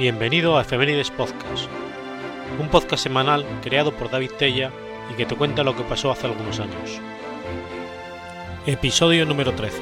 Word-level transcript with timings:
Bienvenido 0.00 0.56
a 0.56 0.62
Efemérides 0.62 1.10
Podcast, 1.10 1.68
un 2.58 2.68
podcast 2.70 3.02
semanal 3.02 3.44
creado 3.60 3.92
por 3.92 4.10
David 4.10 4.30
Tella 4.38 4.72
y 5.12 5.14
que 5.14 5.26
te 5.26 5.36
cuenta 5.36 5.62
lo 5.62 5.76
que 5.76 5.82
pasó 5.82 6.10
hace 6.10 6.26
algunos 6.26 6.58
años. 6.58 6.98
Episodio 8.64 9.26
número 9.26 9.52
13, 9.52 9.76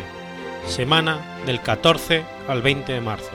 semana 0.66 1.20
del 1.46 1.60
14 1.60 2.24
al 2.48 2.62
20 2.62 2.94
de 2.94 3.00
marzo. 3.00 3.30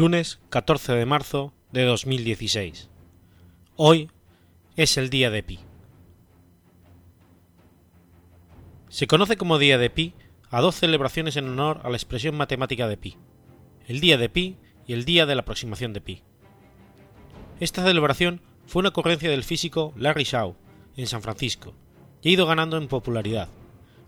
Lunes 0.00 0.40
14 0.48 0.94
de 0.94 1.04
marzo 1.04 1.52
de 1.72 1.84
2016. 1.84 2.88
Hoy 3.76 4.08
es 4.74 4.96
el 4.96 5.10
día 5.10 5.28
de 5.28 5.42
Pi. 5.42 5.58
Se 8.88 9.06
conoce 9.06 9.36
como 9.36 9.58
día 9.58 9.76
de 9.76 9.90
Pi 9.90 10.14
a 10.48 10.62
dos 10.62 10.76
celebraciones 10.76 11.36
en 11.36 11.50
honor 11.50 11.82
a 11.84 11.90
la 11.90 11.98
expresión 11.98 12.34
matemática 12.34 12.88
de 12.88 12.96
Pi, 12.96 13.18
el 13.88 14.00
día 14.00 14.16
de 14.16 14.30
Pi 14.30 14.56
y 14.86 14.94
el 14.94 15.04
día 15.04 15.26
de 15.26 15.34
la 15.34 15.42
aproximación 15.42 15.92
de 15.92 16.00
Pi. 16.00 16.22
Esta 17.60 17.84
celebración 17.84 18.40
fue 18.66 18.80
una 18.80 18.88
ocurrencia 18.88 19.28
del 19.28 19.44
físico 19.44 19.92
Larry 19.98 20.24
Shaw 20.24 20.56
en 20.96 21.08
San 21.08 21.20
Francisco 21.20 21.74
y 22.22 22.30
ha 22.30 22.32
ido 22.32 22.46
ganando 22.46 22.78
en 22.78 22.88
popularidad, 22.88 23.50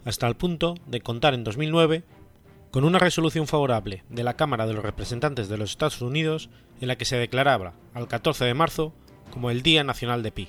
hasta 0.06 0.26
el 0.26 0.36
punto 0.36 0.74
de 0.86 1.02
contar 1.02 1.34
en 1.34 1.44
2009 1.44 2.02
con 2.72 2.84
una 2.84 2.98
resolución 2.98 3.46
favorable 3.46 4.02
de 4.08 4.24
la 4.24 4.34
Cámara 4.34 4.66
de 4.66 4.72
los 4.72 4.82
Representantes 4.82 5.50
de 5.50 5.58
los 5.58 5.70
Estados 5.70 6.00
Unidos 6.00 6.48
en 6.80 6.88
la 6.88 6.96
que 6.96 7.04
se 7.04 7.16
declaraba 7.16 7.74
al 7.92 8.08
14 8.08 8.46
de 8.46 8.54
marzo 8.54 8.94
como 9.30 9.50
el 9.50 9.62
Día 9.62 9.84
Nacional 9.84 10.22
de 10.22 10.32
Pi. 10.32 10.48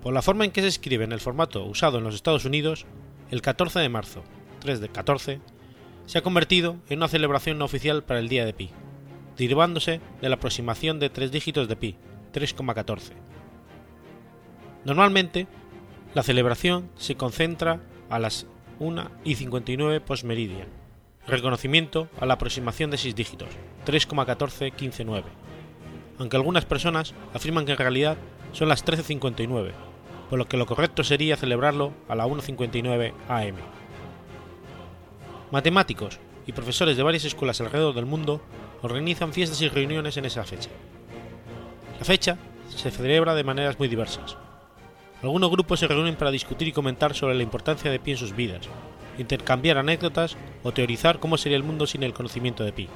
Por 0.00 0.14
la 0.14 0.22
forma 0.22 0.44
en 0.44 0.52
que 0.52 0.60
se 0.62 0.68
escribe 0.68 1.02
en 1.02 1.10
el 1.10 1.18
formato 1.18 1.64
usado 1.64 1.98
en 1.98 2.04
los 2.04 2.14
Estados 2.14 2.44
Unidos, 2.44 2.86
el 3.32 3.42
14 3.42 3.80
de 3.80 3.88
marzo, 3.88 4.22
3 4.60 4.80
de 4.80 4.88
14, 4.88 5.40
se 6.06 6.18
ha 6.18 6.22
convertido 6.22 6.76
en 6.88 7.00
una 7.00 7.08
celebración 7.08 7.58
no 7.58 7.64
oficial 7.64 8.04
para 8.04 8.20
el 8.20 8.28
Día 8.28 8.46
de 8.46 8.54
Pi, 8.54 8.70
derivándose 9.36 10.00
de 10.20 10.28
la 10.28 10.36
aproximación 10.36 11.00
de 11.00 11.10
tres 11.10 11.32
dígitos 11.32 11.66
de 11.66 11.74
Pi, 11.74 11.96
3,14. 12.32 13.10
Normalmente, 14.84 15.48
la 16.14 16.22
celebración 16.22 16.90
se 16.96 17.16
concentra 17.16 17.80
a 18.08 18.20
las 18.20 18.46
1 18.80 19.10
y 19.24 19.34
59 19.34 20.00
postmeridian, 20.00 20.68
reconocimiento 21.26 22.08
a 22.20 22.26
la 22.26 22.34
aproximación 22.34 22.90
de 22.90 22.98
6 22.98 23.14
dígitos, 23.14 23.48
3,14159, 23.84 25.24
aunque 26.18 26.36
algunas 26.36 26.64
personas 26.64 27.14
afirman 27.34 27.66
que 27.66 27.72
en 27.72 27.78
realidad 27.78 28.16
son 28.52 28.68
las 28.68 28.84
13.59, 28.84 29.72
por 30.30 30.38
lo 30.38 30.46
que 30.46 30.56
lo 30.56 30.66
correcto 30.66 31.04
sería 31.04 31.36
celebrarlo 31.36 31.92
a 32.08 32.14
la 32.14 32.26
1.59 32.26 33.12
am. 33.28 33.56
Matemáticos 35.50 36.18
y 36.46 36.52
profesores 36.52 36.96
de 36.96 37.02
varias 37.02 37.24
escuelas 37.24 37.60
alrededor 37.60 37.94
del 37.94 38.06
mundo 38.06 38.40
organizan 38.82 39.32
fiestas 39.32 39.60
y 39.62 39.68
reuniones 39.68 40.16
en 40.16 40.24
esa 40.24 40.44
fecha. 40.44 40.70
La 41.98 42.04
fecha 42.04 42.38
se 42.74 42.90
celebra 42.90 43.34
de 43.34 43.44
maneras 43.44 43.78
muy 43.78 43.88
diversas, 43.88 44.36
algunos 45.22 45.50
grupos 45.50 45.80
se 45.80 45.88
reúnen 45.88 46.16
para 46.16 46.30
discutir 46.30 46.68
y 46.68 46.72
comentar 46.72 47.14
sobre 47.14 47.34
la 47.34 47.42
importancia 47.42 47.90
de 47.90 47.98
Pi 47.98 48.12
en 48.12 48.16
sus 48.16 48.36
vidas, 48.36 48.68
intercambiar 49.18 49.78
anécdotas 49.78 50.36
o 50.62 50.72
teorizar 50.72 51.18
cómo 51.18 51.36
sería 51.36 51.56
el 51.56 51.64
mundo 51.64 51.86
sin 51.86 52.04
el 52.04 52.14
conocimiento 52.14 52.62
de 52.62 52.72
Pi. 52.72 52.88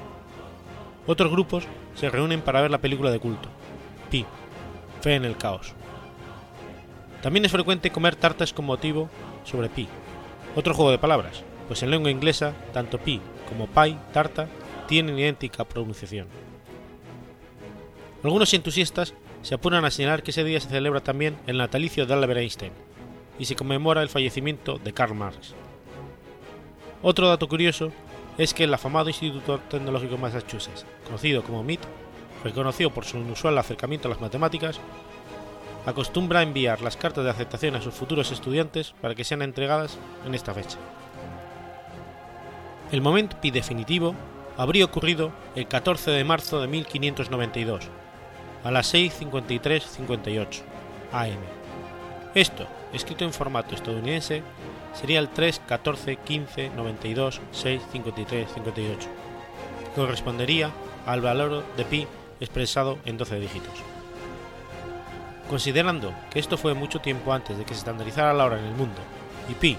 Otros 1.05 1.31
grupos 1.31 1.65
se 1.95 2.09
reúnen 2.09 2.41
para 2.41 2.61
ver 2.61 2.71
la 2.71 2.77
película 2.77 3.11
de 3.11 3.19
culto, 3.19 3.49
Pi, 4.09 4.25
Fe 5.01 5.15
en 5.15 5.25
el 5.25 5.35
Caos. 5.35 5.73
También 7.21 7.43
es 7.43 7.51
frecuente 7.51 7.91
comer 7.91 8.15
tartas 8.15 8.53
con 8.53 8.65
motivo 8.65 9.09
sobre 9.43 9.69
Pi, 9.69 9.89
otro 10.55 10.73
juego 10.73 10.91
de 10.91 10.99
palabras, 10.99 11.43
pues 11.67 11.83
en 11.83 11.91
lengua 11.91 12.11
inglesa 12.11 12.53
tanto 12.71 12.99
Pi 12.99 13.19
como 13.49 13.67
Pi, 13.67 13.97
tarta, 14.13 14.47
tienen 14.87 15.19
idéntica 15.19 15.65
pronunciación. 15.65 16.27
Algunos 18.23 18.53
entusiastas 18.53 19.13
se 19.43 19.55
apuran 19.55 19.85
a 19.85 19.91
señalar 19.91 20.23
que 20.23 20.31
ese 20.31 20.43
día 20.43 20.59
se 20.59 20.69
celebra 20.69 21.01
también 21.01 21.37
el 21.45 21.57
natalicio 21.57 22.05
de 22.05 22.13
Albert 22.13 22.39
Einstein 22.39 22.71
y 23.37 23.45
se 23.45 23.55
conmemora 23.55 24.01
el 24.01 24.09
fallecimiento 24.09 24.79
de 24.79 24.93
Karl 24.93 25.13
Marx. 25.13 25.53
Otro 27.01 27.27
dato 27.27 27.47
curioso 27.47 27.91
es 28.37 28.53
que 28.53 28.63
el 28.63 28.73
afamado 28.73 29.09
Instituto 29.09 29.59
Tecnológico 29.59 30.15
de 30.15 30.21
Massachusetts, 30.21 30.85
conocido 31.05 31.43
como 31.43 31.61
MIT, 31.61 31.81
reconocido 32.43 32.89
por 32.89 33.05
su 33.05 33.17
inusual 33.17 33.57
acercamiento 33.57 34.07
a 34.07 34.11
las 34.11 34.21
matemáticas, 34.21 34.79
acostumbra 35.85 36.39
a 36.39 36.43
enviar 36.43 36.81
las 36.81 36.95
cartas 36.95 37.25
de 37.25 37.29
aceptación 37.29 37.75
a 37.75 37.81
sus 37.81 37.93
futuros 37.93 38.31
estudiantes 38.31 38.93
para 39.01 39.13
que 39.13 39.25
sean 39.25 39.41
entregadas 39.41 39.97
en 40.25 40.33
esta 40.33 40.53
fecha. 40.53 40.77
El 42.91 43.01
momento 43.01 43.35
pi 43.41 43.51
definitivo 43.51 44.15
habría 44.55 44.85
ocurrido 44.85 45.31
el 45.55 45.67
14 45.67 46.11
de 46.11 46.23
marzo 46.23 46.61
de 46.61 46.67
1592, 46.67 47.89
a 48.63 48.71
las 48.71 48.93
6.53.58 48.93 50.61
am. 51.11 51.29
Esto, 52.33 52.67
escrito 52.93 53.25
en 53.25 53.33
formato 53.33 53.75
estadounidense, 53.75 54.41
sería 54.93 55.19
el 55.19 55.29
3, 55.29 55.61
14, 55.67 56.15
15, 56.17 56.69
92, 56.69 57.41
6, 57.51 57.81
53, 57.91 58.47
58, 58.53 59.09
que 59.79 60.01
correspondería 60.01 60.71
al 61.05 61.21
valor 61.21 61.63
de 61.75 61.85
pi 61.85 62.07
expresado 62.39 62.97
en 63.05 63.17
12 63.17 63.39
dígitos. 63.39 63.73
Considerando 65.49 66.13
que 66.31 66.39
esto 66.39 66.57
fue 66.57 66.73
mucho 66.73 66.99
tiempo 66.99 67.33
antes 67.33 67.57
de 67.57 67.65
que 67.65 67.73
se 67.73 67.79
estandarizara 67.79 68.33
la 68.33 68.45
hora 68.45 68.59
en 68.59 68.65
el 68.65 68.73
mundo 68.73 68.99
y 69.49 69.53
pi 69.53 69.77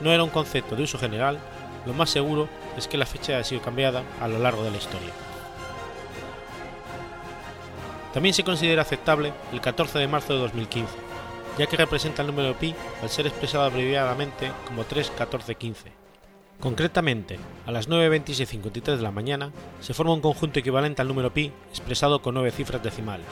no 0.00 0.12
era 0.12 0.24
un 0.24 0.30
concepto 0.30 0.76
de 0.76 0.82
uso 0.82 0.98
general, 0.98 1.38
lo 1.86 1.94
más 1.94 2.10
seguro 2.10 2.48
es 2.76 2.88
que 2.88 2.98
la 2.98 3.06
fecha 3.06 3.32
haya 3.32 3.44
sido 3.44 3.62
cambiada 3.62 4.02
a 4.20 4.28
lo 4.28 4.38
largo 4.38 4.62
de 4.62 4.70
la 4.70 4.76
historia. 4.76 5.12
También 8.16 8.32
se 8.32 8.44
considera 8.44 8.80
aceptable 8.80 9.34
el 9.52 9.60
14 9.60 9.98
de 9.98 10.08
marzo 10.08 10.32
de 10.32 10.38
2015, 10.38 10.90
ya 11.58 11.66
que 11.66 11.76
representa 11.76 12.22
el 12.22 12.28
número 12.28 12.56
pi 12.56 12.74
al 13.02 13.10
ser 13.10 13.26
expresado 13.26 13.64
abreviadamente 13.64 14.50
como 14.66 14.84
31415. 14.84 15.92
Concretamente, 16.58 17.38
a 17.66 17.72
las 17.72 17.90
9.26.53 17.90 18.96
de 18.96 19.02
la 19.02 19.10
mañana 19.10 19.52
se 19.80 19.92
forma 19.92 20.14
un 20.14 20.22
conjunto 20.22 20.60
equivalente 20.60 21.02
al 21.02 21.08
número 21.08 21.34
pi 21.34 21.52
expresado 21.68 22.22
con 22.22 22.36
9 22.36 22.52
cifras 22.52 22.82
decimales, 22.82 23.26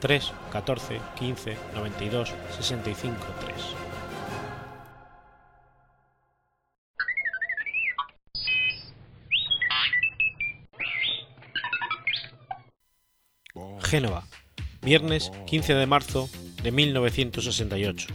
3, 0.00 0.32
14, 0.50 1.00
15, 1.18 1.56
92, 1.74 2.32
65, 2.56 3.16
3. 3.44 3.83
Génova, 13.94 14.24
viernes 14.82 15.30
15 15.46 15.72
de 15.72 15.86
marzo 15.86 16.28
de 16.64 16.72
1968. 16.72 18.08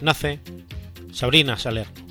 Nace 0.00 0.38
Sabrina 1.12 1.58
Salerno. 1.58 2.06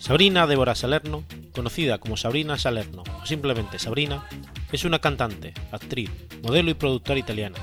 Sabrina 0.00 0.48
Débora 0.48 0.74
Salerno, 0.74 1.22
conocida 1.52 1.98
como 1.98 2.16
Sabrina 2.16 2.58
Salerno 2.58 3.04
o 3.22 3.26
simplemente 3.26 3.78
Sabrina, 3.78 4.26
es 4.72 4.84
una 4.84 4.98
cantante, 4.98 5.54
actriz, 5.70 6.10
modelo 6.42 6.72
y 6.72 6.74
productora 6.74 7.20
italiana, 7.20 7.58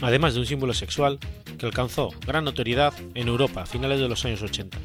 además 0.00 0.32
de 0.32 0.40
un 0.40 0.46
símbolo 0.46 0.72
sexual 0.72 1.18
que 1.58 1.66
alcanzó 1.66 2.08
gran 2.26 2.44
notoriedad 2.44 2.94
en 3.14 3.28
Europa 3.28 3.64
a 3.64 3.66
finales 3.66 4.00
de 4.00 4.08
los 4.08 4.24
años 4.24 4.40
80, 4.40 4.78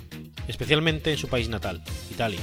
especialmente 0.50 1.13
en 1.13 1.18
su 1.18 1.29
país 1.29 1.47
natal, 1.47 1.81
Italia, 2.09 2.41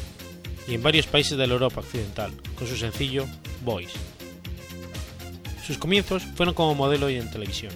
y 0.68 0.74
en 0.74 0.82
varios 0.82 1.06
países 1.06 1.38
de 1.38 1.46
la 1.46 1.54
Europa 1.54 1.80
occidental, 1.80 2.32
con 2.56 2.68
su 2.68 2.76
sencillo 2.76 3.26
Boys. 3.64 3.90
Sus 5.66 5.78
comienzos 5.78 6.22
fueron 6.36 6.54
como 6.54 6.74
modelo 6.74 7.08
y 7.10 7.16
en 7.16 7.30
televisión. 7.30 7.72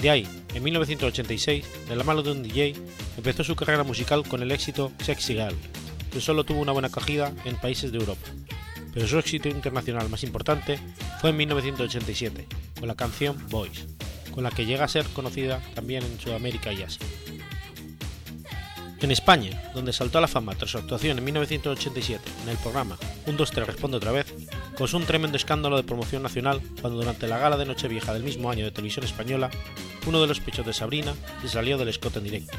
De 0.00 0.10
ahí, 0.10 0.28
en 0.54 0.62
1986, 0.62 1.64
de 1.88 1.96
la 1.96 2.04
mano 2.04 2.22
de 2.22 2.32
un 2.32 2.42
DJ, 2.42 2.74
empezó 3.16 3.42
su 3.44 3.56
carrera 3.56 3.84
musical 3.84 4.26
con 4.26 4.42
el 4.42 4.52
éxito 4.52 4.92
Sexy 5.02 5.34
Girl, 5.34 5.56
que 6.12 6.20
solo 6.20 6.44
tuvo 6.44 6.60
una 6.60 6.72
buena 6.72 6.88
acogida 6.88 7.32
en 7.44 7.56
países 7.56 7.90
de 7.90 7.98
Europa, 7.98 8.28
pero 8.92 9.06
su 9.06 9.18
éxito 9.18 9.48
internacional 9.48 10.08
más 10.10 10.22
importante 10.24 10.78
fue 11.20 11.30
en 11.30 11.36
1987, 11.38 12.46
con 12.78 12.88
la 12.88 12.94
canción 12.94 13.36
Boys, 13.48 13.86
con 14.32 14.44
la 14.44 14.50
que 14.50 14.66
llega 14.66 14.84
a 14.84 14.88
ser 14.88 15.06
conocida 15.06 15.62
también 15.74 16.02
en 16.02 16.20
Sudamérica 16.20 16.72
y 16.72 16.82
Asia. 16.82 17.06
En 19.02 19.10
España, 19.10 19.60
donde 19.74 19.92
saltó 19.92 20.18
a 20.18 20.20
la 20.20 20.28
fama 20.28 20.54
tras 20.54 20.70
su 20.70 20.78
actuación 20.78 21.18
en 21.18 21.24
1987 21.24 22.22
en 22.44 22.48
el 22.48 22.56
programa 22.58 22.96
Un 23.26 23.36
2-3 23.36 23.66
Responde 23.66 23.96
otra 23.96 24.12
vez, 24.12 24.32
causó 24.78 24.96
un 24.96 25.06
tremendo 25.06 25.36
escándalo 25.36 25.76
de 25.76 25.82
promoción 25.82 26.22
nacional 26.22 26.62
cuando 26.80 27.00
durante 27.00 27.26
la 27.26 27.38
gala 27.38 27.56
de 27.56 27.66
Nochevieja 27.66 28.14
del 28.14 28.22
mismo 28.22 28.48
año 28.48 28.64
de 28.64 28.70
televisión 28.70 29.04
española, 29.04 29.50
uno 30.06 30.20
de 30.20 30.28
los 30.28 30.38
pechos 30.38 30.64
de 30.64 30.72
Sabrina 30.72 31.14
se 31.42 31.48
salió 31.48 31.78
del 31.78 31.88
escote 31.88 32.20
en 32.20 32.24
directo. 32.24 32.56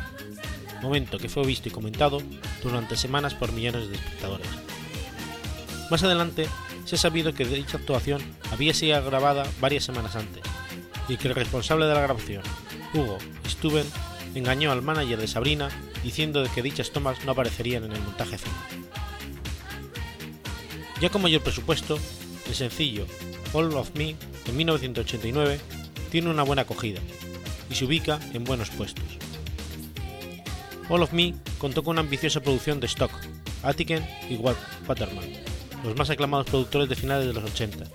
momento 0.81 1.17
que 1.17 1.29
fue 1.29 1.45
visto 1.45 1.69
y 1.69 1.71
comentado 1.71 2.21
durante 2.61 2.97
semanas 2.97 3.33
por 3.33 3.53
millones 3.53 3.87
de 3.87 3.95
espectadores. 3.95 4.47
Más 5.89 6.03
adelante 6.03 6.49
se 6.83 6.95
ha 6.95 6.99
sabido 6.99 7.33
que 7.33 7.45
dicha 7.45 7.77
actuación 7.77 8.21
había 8.51 8.73
sido 8.73 9.01
grabada 9.05 9.47
varias 9.61 9.85
semanas 9.85 10.17
antes 10.17 10.43
y 11.07 11.15
que 11.15 11.29
el 11.29 11.35
responsable 11.35 11.85
de 11.85 11.93
la 11.93 12.01
grabación, 12.01 12.43
Hugo 12.93 13.17
Stuben, 13.47 13.85
engañó 14.35 14.73
al 14.73 14.81
manager 14.81 15.19
de 15.19 15.27
Sabrina 15.29 15.69
diciendo 16.03 16.45
que 16.53 16.61
dichas 16.61 16.91
tomas 16.91 17.23
no 17.25 17.31
aparecerían 17.31 17.85
en 17.85 17.93
el 17.93 18.01
montaje 18.01 18.37
final. 18.37 18.83
Ya 21.01 21.09
con 21.09 21.21
mayor 21.21 21.41
presupuesto, 21.41 21.97
el 22.47 22.55
sencillo 22.55 23.05
All 23.53 23.73
of 23.73 23.95
Me 23.95 24.15
en 24.45 24.57
1989 24.57 25.59
tiene 26.11 26.29
una 26.29 26.43
buena 26.43 26.63
acogida 26.63 26.99
y 27.69 27.75
se 27.75 27.85
ubica 27.85 28.19
en 28.33 28.43
buenos 28.43 28.69
puestos. 28.69 29.03
All 30.89 31.01
of 31.01 31.13
Me 31.13 31.33
contó 31.57 31.83
con 31.83 31.93
una 31.93 32.01
ambiciosa 32.01 32.41
producción 32.41 32.79
de 32.79 32.87
Stock, 32.87 33.11
Attiken 33.63 34.05
y 34.29 34.35
Walt 34.35 34.57
Patterman, 34.85 35.25
los 35.83 35.95
más 35.95 36.09
aclamados 36.09 36.47
productores 36.47 36.89
de 36.89 36.95
finales 36.95 37.27
de 37.27 37.33
los 37.33 37.43
80, 37.43 37.85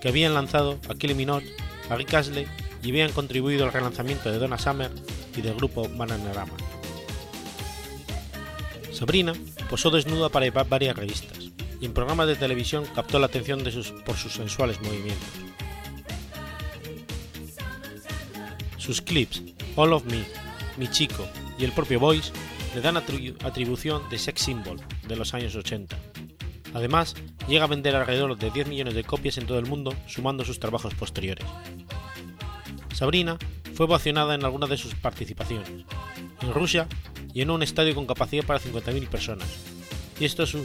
que 0.00 0.08
habían 0.08 0.34
lanzado 0.34 0.78
a 0.88 0.94
Kelly 0.94 1.14
Minogue, 1.14 1.54
a 1.88 1.96
Rick 1.96 2.14
Astley 2.14 2.46
y 2.82 2.90
habían 2.90 3.12
contribuido 3.12 3.64
al 3.64 3.72
relanzamiento 3.72 4.30
de 4.30 4.38
Donna 4.38 4.58
Summer 4.58 4.90
y 5.36 5.40
del 5.40 5.54
grupo 5.54 5.88
Bananarama. 5.88 6.54
Sabrina 8.94 9.32
posó 9.68 9.90
desnuda 9.90 10.28
para 10.28 10.48
varias 10.50 10.96
revistas 10.96 11.36
y 11.80 11.84
en 11.84 11.92
programas 11.92 12.28
de 12.28 12.36
televisión 12.36 12.84
captó 12.94 13.18
la 13.18 13.26
atención 13.26 13.64
de 13.64 13.72
por 14.06 14.16
sus 14.16 14.32
sensuales 14.32 14.80
movimientos. 14.80 15.28
Sus 18.78 19.02
clips, 19.02 19.42
All 19.74 19.92
of 19.92 20.04
Me, 20.04 20.24
Mi 20.76 20.86
Chico 20.88 21.26
y 21.58 21.64
el 21.64 21.72
propio 21.72 21.98
Voice 21.98 22.30
le 22.74 22.80
dan 22.82 22.96
atribución 22.96 24.08
de 24.10 24.18
sex 24.18 24.42
symbol 24.42 24.80
de 25.08 25.16
los 25.16 25.34
años 25.34 25.56
80. 25.56 25.98
Además, 26.72 27.16
llega 27.48 27.64
a 27.64 27.68
vender 27.68 27.96
alrededor 27.96 28.36
de 28.36 28.50
10 28.50 28.68
millones 28.68 28.94
de 28.94 29.04
copias 29.04 29.38
en 29.38 29.46
todo 29.46 29.58
el 29.58 29.66
mundo, 29.66 29.94
sumando 30.06 30.44
sus 30.44 30.60
trabajos 30.60 30.94
posteriores. 30.94 31.46
Sabrina 32.92 33.38
fue 33.74 33.86
ovacionada 33.86 34.34
en 34.34 34.44
algunas 34.44 34.70
de 34.70 34.76
sus 34.76 34.94
participaciones. 34.94 35.68
En 36.42 36.52
Rusia 36.52 36.88
llenó 37.34 37.54
un 37.54 37.62
estadio 37.62 37.94
con 37.94 38.06
capacidad 38.06 38.46
para 38.46 38.60
50.000 38.60 39.08
personas, 39.08 39.48
y 40.18 40.24
estos, 40.24 40.56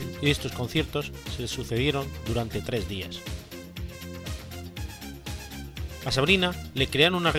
conciertos 0.56 1.12
se 1.36 1.48
sucedieron 1.48 2.07
durante 2.27 2.62
tres 2.62 2.88
días. 2.88 3.19
A 6.06 6.12
Sabrina 6.12 6.54
le 6.75 6.88
crearon 6.88 7.16
una 7.16 7.31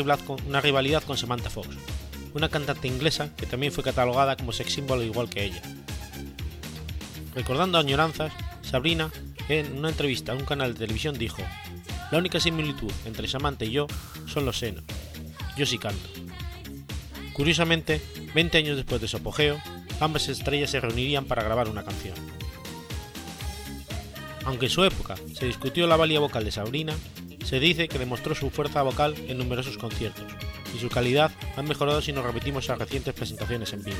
rivalidad, 0.60 1.02
con, 1.02 1.16
Samantha 1.16 1.50
Fox, 1.50 1.68
una 2.34 2.48
cantante 2.48 2.88
inglesa 2.88 3.34
que 3.36 3.46
también 3.46 3.72
fue 3.72 3.84
catalogada 3.84 4.36
como 4.36 4.52
sex 4.52 4.74
symbol 4.74 5.02
igual 5.02 5.30
que 5.30 5.44
ella. 5.44 5.62
Recordando 7.34 7.78
añoranzas, 7.78 8.32
Sabrina, 8.62 9.10
en 9.48 9.78
una 9.78 9.88
entrevista 9.88 10.32
a 10.32 10.36
un 10.36 10.44
canal 10.44 10.74
de 10.74 10.80
televisión, 10.80 11.16
dijo: 11.16 11.42
La 12.10 12.18
única 12.18 12.38
similitud 12.38 12.92
entre 13.06 13.28
Samantha 13.28 13.64
y 13.64 13.70
yo 13.70 13.86
son 14.26 14.44
los 14.44 14.58
senos. 14.58 14.84
Yo 15.56 15.64
sí 15.64 15.78
canto. 15.78 16.19
Curiosamente, 17.40 18.02
20 18.34 18.58
años 18.58 18.76
después 18.76 19.00
de 19.00 19.08
su 19.08 19.16
apogeo, 19.16 19.58
ambas 19.98 20.28
estrellas 20.28 20.68
se 20.68 20.78
reunirían 20.78 21.24
para 21.24 21.42
grabar 21.42 21.70
una 21.70 21.82
canción. 21.82 22.14
Aunque 24.44 24.66
en 24.66 24.70
su 24.70 24.84
época 24.84 25.14
se 25.32 25.46
discutió 25.46 25.86
la 25.86 25.96
valía 25.96 26.20
vocal 26.20 26.44
de 26.44 26.52
Sabrina, 26.52 26.92
se 27.42 27.58
dice 27.58 27.88
que 27.88 27.98
demostró 27.98 28.34
su 28.34 28.50
fuerza 28.50 28.82
vocal 28.82 29.14
en 29.26 29.38
numerosos 29.38 29.78
conciertos, 29.78 30.26
y 30.76 30.80
su 30.80 30.90
calidad 30.90 31.30
ha 31.56 31.62
mejorado 31.62 32.02
si 32.02 32.12
nos 32.12 32.26
repetimos 32.26 32.68
a 32.68 32.74
recientes 32.74 33.14
presentaciones 33.14 33.72
en 33.72 33.84
vivo. 33.84 33.96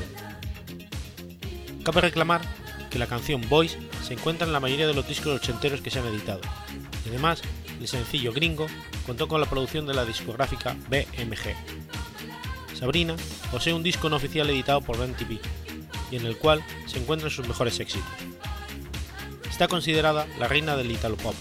Cabe 1.83 2.01
reclamar 2.01 2.41
que 2.91 2.99
la 2.99 3.07
canción 3.07 3.41
Voice 3.49 3.79
se 4.03 4.13
encuentra 4.13 4.45
en 4.45 4.53
la 4.53 4.59
mayoría 4.59 4.85
de 4.85 4.93
los 4.93 5.07
discos 5.07 5.37
ochenteros 5.37 5.81
que 5.81 5.89
se 5.89 5.97
han 5.97 6.05
editado, 6.05 6.41
además 7.09 7.41
el 7.79 7.87
sencillo 7.87 8.33
gringo 8.33 8.67
contó 9.07 9.27
con 9.27 9.41
la 9.41 9.49
producción 9.49 9.87
de 9.87 9.95
la 9.95 10.05
discográfica 10.05 10.77
BMG. 10.91 11.90
Sabrina 12.81 13.15
posee 13.51 13.75
un 13.75 13.83
disco 13.83 14.09
no 14.09 14.15
oficial 14.15 14.49
editado 14.49 14.81
por 14.81 14.97
MTV, 14.97 15.39
y 16.09 16.15
en 16.15 16.25
el 16.25 16.35
cual 16.35 16.63
se 16.87 16.97
encuentran 16.97 17.29
sus 17.29 17.47
mejores 17.47 17.79
éxitos. 17.79 18.09
Está 19.47 19.67
considerada 19.67 20.25
la 20.39 20.47
reina 20.47 20.75
del 20.75 20.89
Italo 20.89 21.15
Pop, 21.15 21.35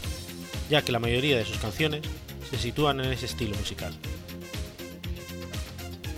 ya 0.68 0.82
que 0.82 0.92
la 0.92 0.98
mayoría 0.98 1.38
de 1.38 1.46
sus 1.46 1.56
canciones 1.56 2.02
se 2.50 2.58
sitúan 2.58 3.00
en 3.00 3.10
ese 3.10 3.24
estilo 3.24 3.56
musical. 3.56 3.94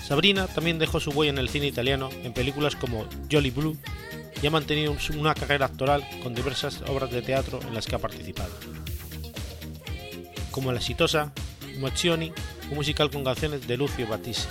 Sabrina 0.04 0.48
también 0.48 0.80
dejó 0.80 0.98
su 0.98 1.10
huella 1.10 1.30
en 1.30 1.38
el 1.38 1.48
cine 1.48 1.68
italiano 1.68 2.10
en 2.24 2.32
películas 2.32 2.74
como 2.74 3.06
Jolly 3.30 3.50
Blue 3.50 3.78
y 4.42 4.46
ha 4.48 4.50
mantenido 4.50 4.96
una 5.16 5.36
carrera 5.36 5.66
actoral 5.66 6.04
con 6.24 6.34
diversas 6.34 6.82
obras 6.88 7.12
de 7.12 7.22
teatro 7.22 7.60
en 7.62 7.74
las 7.74 7.86
que 7.86 7.94
ha 7.94 8.00
participado. 8.00 8.50
Como 10.50 10.72
la 10.72 10.78
exitosa 10.78 11.32
Mozioni, 11.78 12.32
un 12.70 12.74
musical 12.74 13.08
con 13.08 13.22
canciones 13.22 13.68
de 13.68 13.76
Lucio 13.76 14.08
Battisti, 14.08 14.48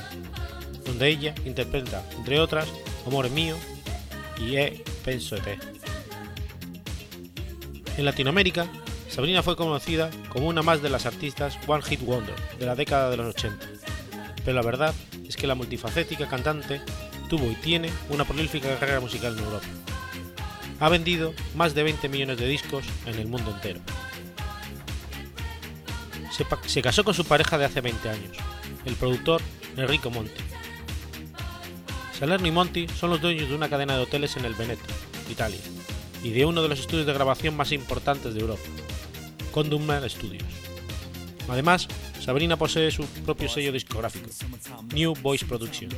donde 0.85 1.09
ella 1.09 1.35
interpreta, 1.45 2.03
entre 2.17 2.39
otras, 2.39 2.67
Amor 3.05 3.29
mío 3.29 3.55
y 4.39 4.57
E 4.57 4.83
penso 5.03 5.35
te. 5.37 5.57
En 7.97 8.05
Latinoamérica, 8.05 8.67
Sabrina 9.09 9.43
fue 9.43 9.55
conocida 9.55 10.09
como 10.29 10.47
una 10.47 10.61
más 10.61 10.81
de 10.81 10.89
las 10.89 11.05
artistas 11.05 11.57
One 11.67 11.83
Hit 11.83 12.01
Wonder 12.01 12.35
de 12.57 12.65
la 12.65 12.75
década 12.75 13.09
de 13.09 13.17
los 13.17 13.35
80, 13.35 13.65
pero 14.45 14.55
la 14.55 14.61
verdad 14.61 14.93
es 15.27 15.35
que 15.35 15.47
la 15.47 15.55
multifacética 15.55 16.27
cantante 16.27 16.81
tuvo 17.29 17.49
y 17.51 17.55
tiene 17.55 17.89
una 18.09 18.25
prolífica 18.25 18.77
carrera 18.79 18.99
musical 18.99 19.37
en 19.37 19.43
Europa. 19.43 19.67
Ha 20.79 20.89
vendido 20.89 21.33
más 21.55 21.75
de 21.75 21.83
20 21.83 22.09
millones 22.09 22.37
de 22.37 22.47
discos 22.47 22.83
en 23.05 23.15
el 23.15 23.27
mundo 23.27 23.51
entero. 23.51 23.79
Se, 26.65 26.81
casó 26.81 27.03
con 27.03 27.13
su 27.13 27.25
pareja 27.25 27.57
de 27.57 27.65
hace 27.65 27.81
20 27.81 28.09
años, 28.09 28.37
el 28.85 28.95
productor 28.95 29.41
Enrico 29.77 30.09
Monti, 30.09 30.41
Salerno 32.21 32.47
y 32.47 32.51
Monti 32.51 32.87
son 32.87 33.09
los 33.09 33.19
dueños 33.19 33.49
de 33.49 33.55
una 33.55 33.67
cadena 33.67 33.97
de 33.97 34.03
hoteles 34.03 34.37
en 34.37 34.45
el 34.45 34.53
Veneto, 34.53 34.83
Italia, 35.27 35.57
y 36.23 36.29
de 36.29 36.45
uno 36.45 36.61
de 36.61 36.69
los 36.69 36.79
estudios 36.79 37.07
de 37.07 37.13
grabación 37.13 37.57
más 37.57 37.71
importantes 37.71 38.35
de 38.35 38.41
Europa, 38.41 38.61
Condumner 39.51 40.07
Studios. 40.07 40.43
Además, 41.49 41.87
Sabrina 42.23 42.57
posee 42.57 42.91
su 42.91 43.07
propio 43.25 43.49
sello 43.49 43.71
discográfico, 43.71 44.29
New 44.93 45.15
Voice 45.23 45.47
Production. 45.47 45.89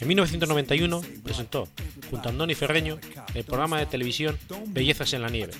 En 0.00 0.08
1991 0.08 1.02
presentó, 1.22 1.68
junto 2.10 2.28
a 2.28 2.32
Andoni 2.32 2.56
Ferreño, 2.56 2.98
el 3.34 3.44
programa 3.44 3.78
de 3.78 3.86
televisión 3.86 4.36
Bellezas 4.66 5.12
en 5.12 5.22
la 5.22 5.28
Nieve, 5.28 5.52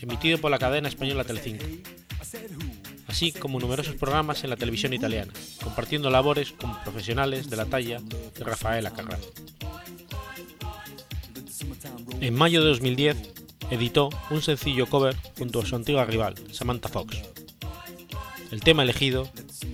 emitido 0.00 0.38
por 0.38 0.50
la 0.50 0.58
cadena 0.58 0.88
española 0.88 1.24
Telecinco, 1.24 1.66
así 3.10 3.32
como 3.32 3.58
numerosos 3.58 3.96
programas 3.96 4.44
en 4.44 4.50
la 4.50 4.56
televisión 4.56 4.92
italiana, 4.92 5.32
compartiendo 5.62 6.10
labores 6.10 6.52
con 6.52 6.80
profesionales 6.82 7.50
de 7.50 7.56
la 7.56 7.66
talla 7.66 7.98
de 8.00 8.44
Rafaela 8.44 8.92
Carrà. 8.92 9.18
En 12.20 12.34
mayo 12.34 12.62
de 12.62 12.68
2010 12.68 13.16
editó 13.70 14.10
un 14.30 14.42
sencillo 14.42 14.86
cover 14.86 15.16
junto 15.36 15.60
a 15.60 15.66
su 15.66 15.74
antigua 15.74 16.04
rival, 16.04 16.34
Samantha 16.52 16.88
Fox. 16.88 17.20
El 18.52 18.60
tema 18.60 18.84
elegido 18.84 19.28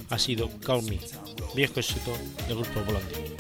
ha 0.08 0.18
sido 0.18 0.48
Call 0.60 0.82
Me, 0.84 0.98
viejo 1.54 1.80
éxito 1.80 2.16
del 2.48 2.56
grupo 2.56 2.80
Blondie. 2.84 3.36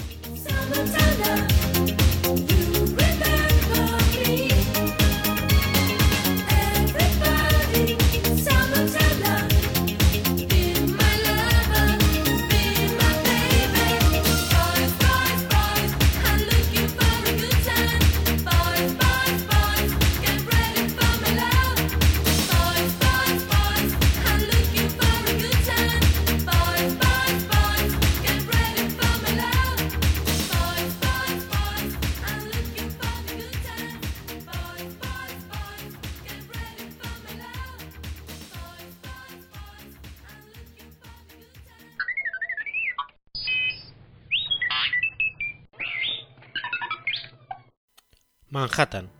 Manhattan, 48.48 49.10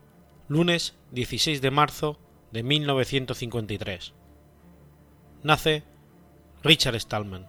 lunes 0.46 0.94
16 1.10 1.60
de 1.60 1.72
marzo 1.72 2.16
de 2.52 2.62
1953. 2.62 4.12
Nace 5.42 5.82
Richard 6.62 6.94
Stallman. 7.00 7.48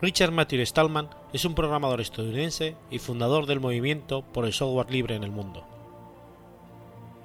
Richard 0.00 0.32
Matthew 0.32 0.64
Stallman 0.64 1.10
es 1.34 1.44
un 1.44 1.54
programador 1.54 2.00
estadounidense 2.00 2.74
y 2.90 3.00
fundador 3.00 3.44
del 3.44 3.60
movimiento 3.60 4.22
por 4.22 4.46
el 4.46 4.54
software 4.54 4.90
libre 4.90 5.14
en 5.14 5.24
el 5.24 5.30
mundo. 5.30 5.66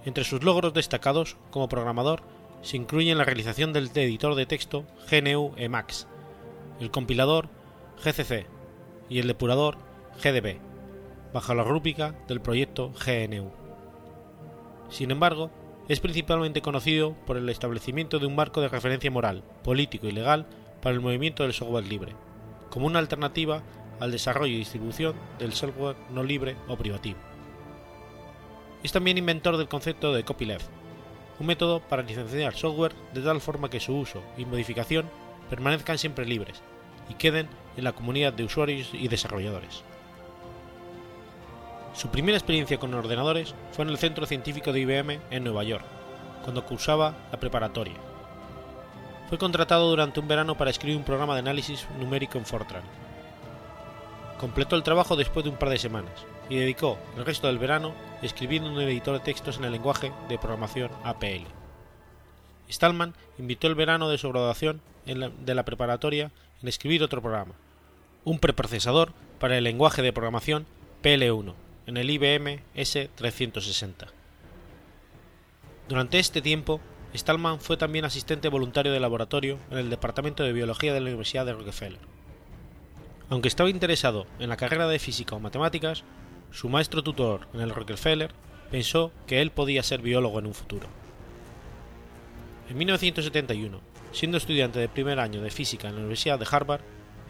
Entre 0.04 0.26
sus 0.26 0.44
logros 0.44 0.74
destacados 0.74 1.38
como 1.52 1.70
programador 1.70 2.22
se 2.62 2.76
incluyen 2.76 3.18
la 3.18 3.24
realización 3.24 3.72
del 3.72 3.92
editor 3.96 4.36
de 4.36 4.46
texto 4.46 4.84
GNU 5.10 5.54
Emacs, 5.56 6.06
el 6.82 6.92
compilador 6.92 7.48
GCC 8.04 8.46
y 9.08 9.20
el 9.20 9.28
depurador 9.28 9.78
GDB, 10.22 10.67
bajo 11.38 11.54
la 11.54 11.64
rúbrica 11.64 12.16
del 12.28 12.42
proyecto 12.42 12.92
GNU. 13.06 13.52
Sin 14.90 15.12
embargo, 15.12 15.52
es 15.88 16.00
principalmente 16.00 16.64
conocido 16.64 17.14
por 17.28 17.38
el 17.38 17.48
establecimiento 17.50 18.18
de 18.18 18.26
un 18.26 18.36
marco 18.36 18.60
de 18.60 18.70
referencia 18.70 19.12
moral, 19.12 19.44
político 19.64 20.08
y 20.08 20.14
legal 20.14 20.48
para 20.82 20.96
el 20.96 21.00
movimiento 21.00 21.44
del 21.44 21.54
software 21.54 21.86
libre, 21.86 22.16
como 22.72 22.88
una 22.88 22.98
alternativa 22.98 23.62
al 24.00 24.10
desarrollo 24.12 24.52
y 24.52 24.58
distribución 24.58 25.14
del 25.38 25.54
software 25.54 25.96
no 26.10 26.24
libre 26.24 26.56
o 26.68 26.76
privativo. 26.76 27.20
Es 28.82 28.92
también 28.92 29.20
inventor 29.20 29.58
del 29.58 29.68
concepto 29.68 30.14
de 30.14 30.24
copyleft, 30.24 30.66
un 31.40 31.46
método 31.46 31.82
para 31.82 32.02
licenciar 32.02 32.56
software 32.56 32.96
de 33.14 33.22
tal 33.22 33.42
forma 33.42 33.70
que 33.70 33.80
su 33.80 33.96
uso 33.96 34.24
y 34.40 34.46
modificación 34.46 35.08
permanezcan 35.52 36.00
siempre 36.00 36.26
libres 36.26 36.64
y 37.12 37.14
queden 37.14 37.48
en 37.78 37.84
la 37.84 37.92
comunidad 37.92 38.34
de 38.34 38.44
usuarios 38.44 38.90
y 38.92 39.08
desarrolladores. 39.08 39.84
Su 41.98 42.10
primera 42.10 42.38
experiencia 42.38 42.78
con 42.78 42.94
ordenadores 42.94 43.56
fue 43.72 43.84
en 43.84 43.90
el 43.90 43.98
Centro 43.98 44.28
Científico 44.28 44.72
de 44.72 44.82
IBM 44.82 45.20
en 45.32 45.44
Nueva 45.44 45.64
York, 45.64 45.84
cuando 46.44 46.64
cursaba 46.64 47.16
la 47.32 47.40
preparatoria, 47.40 47.96
fue 49.28 49.40
contratado 49.40 49.90
durante 49.90 50.20
un 50.20 50.28
verano 50.28 50.56
para 50.56 50.70
escribir 50.70 50.96
un 50.96 51.04
programa 51.04 51.34
de 51.34 51.40
análisis 51.40 51.88
numérico 52.00 52.38
en 52.38 52.46
Fortran. 52.46 52.84
Completó 54.40 54.76
el 54.76 54.84
trabajo 54.84 55.16
después 55.16 55.44
de 55.44 55.50
un 55.50 55.58
par 55.58 55.70
de 55.70 55.80
semanas 55.80 56.14
y 56.52 56.58
dedicó 56.58 57.00
el 57.18 57.26
resto 57.26 57.48
del 57.48 57.58
verano 57.58 57.96
escribiendo 58.22 58.72
un 58.72 58.80
editor 58.80 59.16
de 59.16 59.26
textos 59.26 59.58
en 59.58 59.66
el 59.66 59.72
lenguaje 59.72 60.12
de 60.30 60.38
programación 60.38 60.92
APL. 61.04 61.48
Stallman 62.70 63.16
invitó 63.40 63.66
el 63.66 63.74
verano 63.74 64.08
de 64.08 64.20
su 64.20 64.30
graduación 64.30 64.82
de 65.04 65.56
la 65.56 65.66
preparatoria 65.66 66.30
en 66.62 66.68
escribir 66.68 67.02
otro 67.02 67.24
programa, 67.24 67.56
un 68.24 68.38
preprocesador 68.38 69.14
para 69.40 69.58
el 69.58 69.64
lenguaje 69.64 70.04
de 70.04 70.14
programación 70.14 70.68
PL1 71.02 71.56
en 71.88 71.98
el 71.98 72.10
IBM 72.10 72.60
S360. 72.76 74.08
Durante 75.88 76.20
este 76.20 76.42
tiempo 76.42 76.82
Stallman 77.16 77.62
fue 77.62 77.78
también 77.78 78.04
asistente 78.04 78.50
voluntario 78.50 78.92
de 78.92 79.00
laboratorio 79.00 79.58
en 79.72 79.78
el 79.80 79.90
Departamento 79.90 80.44
de 80.44 80.52
Biología 80.52 80.94
de 80.94 81.00
la 81.00 81.08
Universidad 81.08 81.46
de 81.46 81.54
Rockefeller. 81.54 82.00
Aunque 83.30 83.48
estaba 83.48 83.70
interesado 83.70 84.28
en 84.40 84.50
la 84.50 84.58
carrera 84.58 84.88
de 84.88 85.00
física 85.00 85.36
o 85.36 85.40
matemáticas, 85.40 86.04
su 86.52 86.70
maestro 86.70 87.04
tutor 87.04 87.48
en 87.54 87.62
el 87.62 87.72
Rockefeller 87.72 88.32
pensó 88.70 89.12
que 89.26 89.42
él 89.42 89.52
podía 89.52 89.82
ser 89.82 90.02
biólogo 90.02 90.40
en 90.40 90.48
un 90.48 90.54
futuro. 90.54 90.88
En 92.70 92.78
1971, 92.78 93.80
siendo 94.12 94.38
estudiante 94.38 94.80
de 94.80 94.90
primer 94.90 95.20
año 95.20 95.42
de 95.42 95.52
física 95.52 95.88
en 95.88 95.96
la 95.96 96.02
Universidad 96.02 96.38
de 96.38 96.48
Harvard, 96.50 96.82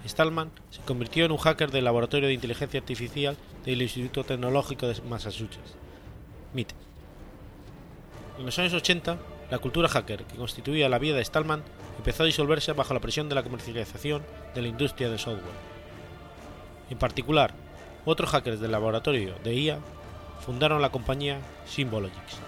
Stallman 0.08 0.52
se 0.70 0.82
convirtió 0.82 1.26
en 1.26 1.32
un 1.32 1.38
hacker 1.38 1.72
del 1.72 1.86
Laboratorio 1.86 2.28
de 2.28 2.34
Inteligencia 2.34 2.80
Artificial 2.80 3.38
del 3.66 3.82
Instituto 3.82 4.24
Tecnológico 4.24 4.88
de 4.88 5.02
Massachusetts, 5.02 5.76
MIT. 6.54 6.72
En 8.40 8.46
los 8.46 8.58
años 8.60 8.74
80 8.74 9.18
la 9.50 9.60
cultura 9.60 9.88
hacker 9.88 10.26
que 10.26 10.36
constituía 10.36 10.90
la 10.90 11.00
vida 11.00 11.16
de 11.16 11.24
Stallman 11.24 11.64
empezó 11.98 12.24
a 12.24 12.26
disolverse 12.26 12.74
bajo 12.74 12.94
la 12.94 13.00
presión 13.00 13.30
de 13.30 13.36
la 13.36 13.44
comercialización 13.44 14.22
de 14.54 14.62
la 14.62 14.68
industria 14.68 15.10
del 15.10 15.20
software. 15.20 15.56
En 16.90 16.98
particular, 16.98 17.54
otros 18.06 18.30
hackers 18.30 18.60
del 18.60 18.72
laboratorio 18.72 19.36
de 19.44 19.56
IA 19.56 19.80
fundaron 20.42 20.82
la 20.82 20.92
compañía 20.92 21.40
Symbologics, 21.66 22.40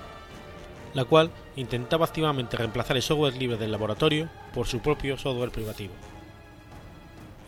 la 0.94 1.06
cual 1.06 1.32
intentaba 1.56 2.06
activamente 2.06 2.58
reemplazar 2.58 2.98
el 2.98 3.04
software 3.04 3.36
libre 3.38 3.58
del 3.58 3.72
laboratorio 3.72 4.30
por 4.54 4.68
su 4.68 4.80
propio 4.80 5.18
software 5.18 5.51
privativo. 5.51 5.94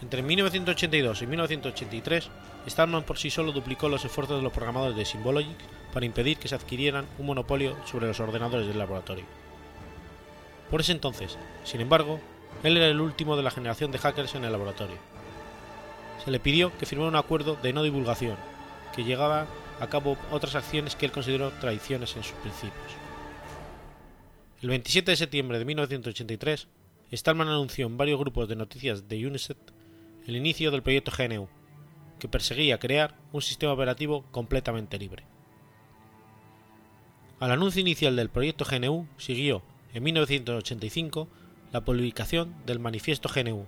Entre 0.01 0.23
1982 0.23 1.21
y 1.21 1.27
1983, 1.27 2.29
Stallman 2.67 3.03
por 3.03 3.17
sí 3.19 3.29
solo 3.29 3.51
duplicó 3.51 3.87
los 3.87 4.03
esfuerzos 4.03 4.37
de 4.37 4.43
los 4.43 4.51
programadores 4.51 4.97
de 4.97 5.05
Symbologics 5.05 5.63
para 5.93 6.05
impedir 6.05 6.37
que 6.37 6.47
se 6.47 6.55
adquirieran 6.55 7.05
un 7.19 7.27
monopolio 7.27 7.77
sobre 7.85 8.07
los 8.07 8.19
ordenadores 8.19 8.67
del 8.67 8.79
laboratorio. 8.79 9.25
Por 10.71 10.81
ese 10.81 10.93
entonces, 10.93 11.37
sin 11.63 11.81
embargo, 11.81 12.19
él 12.63 12.77
era 12.77 12.87
el 12.87 12.99
último 12.99 13.37
de 13.37 13.43
la 13.43 13.51
generación 13.51 13.91
de 13.91 13.99
hackers 13.99 14.35
en 14.35 14.43
el 14.43 14.51
laboratorio. 14.51 14.97
Se 16.23 16.31
le 16.31 16.39
pidió 16.39 16.75
que 16.77 16.85
firmara 16.85 17.09
un 17.09 17.15
acuerdo 17.15 17.55
de 17.61 17.73
no 17.73 17.83
divulgación, 17.83 18.37
que 18.95 19.03
llegaba 19.03 19.47
a 19.79 19.87
cabo 19.87 20.17
otras 20.31 20.55
acciones 20.55 20.95
que 20.95 21.05
él 21.05 21.11
consideró 21.11 21.51
traiciones 21.51 22.15
en 22.15 22.23
sus 22.23 22.33
principios. 22.33 22.93
El 24.61 24.69
27 24.69 25.11
de 25.11 25.17
septiembre 25.17 25.59
de 25.59 25.65
1983, 25.65 26.67
Stallman 27.11 27.47
anunció 27.47 27.87
en 27.87 27.97
varios 27.97 28.19
grupos 28.19 28.47
de 28.47 28.55
noticias 28.55 29.09
de 29.09 29.25
Unicef 29.25 29.57
el 30.27 30.35
inicio 30.35 30.71
del 30.71 30.83
proyecto 30.83 31.11
GNU, 31.17 31.47
que 32.19 32.27
perseguía 32.27 32.79
crear 32.79 33.15
un 33.31 33.41
sistema 33.41 33.73
operativo 33.73 34.23
completamente 34.31 34.99
libre. 34.99 35.25
Al 37.39 37.51
anuncio 37.51 37.81
inicial 37.81 38.15
del 38.15 38.29
proyecto 38.29 38.65
GNU 38.69 39.07
siguió 39.17 39.63
en 39.93 40.03
1985 40.03 41.27
la 41.71 41.81
publicación 41.83 42.55
del 42.65 42.79
Manifiesto 42.79 43.29
GNU, 43.33 43.65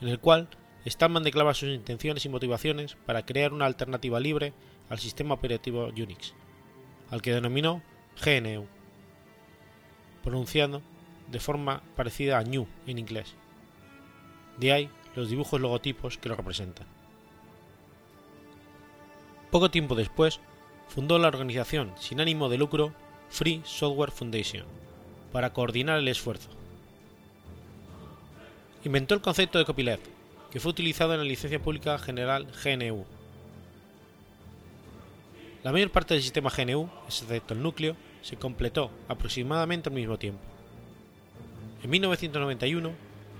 en 0.00 0.08
el 0.08 0.20
cual 0.20 0.48
Stallman 0.86 1.24
declara 1.24 1.54
sus 1.54 1.70
intenciones 1.70 2.24
y 2.24 2.28
motivaciones 2.28 2.96
para 3.06 3.26
crear 3.26 3.52
una 3.52 3.66
alternativa 3.66 4.20
libre 4.20 4.52
al 4.88 4.98
sistema 4.98 5.34
operativo 5.34 5.86
Unix, 5.86 6.34
al 7.10 7.20
que 7.20 7.34
denominó 7.34 7.82
GNU, 8.24 8.66
pronunciando 10.22 10.82
de 11.28 11.40
forma 11.40 11.82
parecida 11.96 12.38
a 12.38 12.44
New 12.44 12.66
en 12.86 12.98
inglés. 12.98 13.34
De 14.58 14.72
ahí 14.72 14.90
los 15.14 15.28
dibujos 15.28 15.60
logotipos 15.60 16.18
que 16.18 16.28
lo 16.28 16.36
representan. 16.36 16.86
Poco 19.50 19.70
tiempo 19.70 19.94
después, 19.94 20.40
fundó 20.88 21.18
la 21.18 21.28
organización 21.28 21.92
sin 21.98 22.20
ánimo 22.20 22.48
de 22.48 22.58
lucro 22.58 22.92
Free 23.28 23.62
Software 23.64 24.10
Foundation, 24.10 24.64
para 25.32 25.52
coordinar 25.52 25.98
el 25.98 26.08
esfuerzo. 26.08 26.48
Inventó 28.84 29.14
el 29.14 29.20
concepto 29.20 29.58
de 29.58 29.64
copyleft, 29.64 30.06
que 30.50 30.60
fue 30.60 30.70
utilizado 30.70 31.12
en 31.12 31.20
la 31.20 31.24
licencia 31.24 31.60
pública 31.60 31.98
general 31.98 32.46
GNU. 32.64 33.04
La 35.62 35.72
mayor 35.72 35.90
parte 35.90 36.14
del 36.14 36.22
sistema 36.22 36.50
GNU, 36.50 36.88
excepto 37.06 37.54
el 37.54 37.62
núcleo, 37.62 37.94
se 38.22 38.36
completó 38.36 38.90
aproximadamente 39.08 39.88
al 39.88 39.94
mismo 39.94 40.18
tiempo. 40.18 40.40
En 41.82 41.90
1991, 41.90 42.90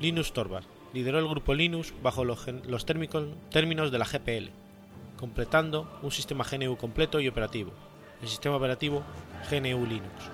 Linus 0.01 0.33
Torvalds 0.33 0.80
lideró 0.93 1.19
el 1.19 1.29
grupo 1.29 1.55
Linux 1.55 1.93
bajo 2.03 2.25
los, 2.25 2.47
términos 2.87 3.93
de 3.93 3.99
la 3.99 4.05
GPL, 4.05 4.51
completando 5.19 5.99
un 6.03 6.11
sistema 6.11 6.45
GNU 6.45 6.77
completo 6.77 7.21
y 7.21 7.29
operativo, 7.29 7.73
el 8.23 8.29
sistema 8.29 8.57
operativo 8.57 9.03
GNU 9.51 9.87
Linux. 9.87 10.31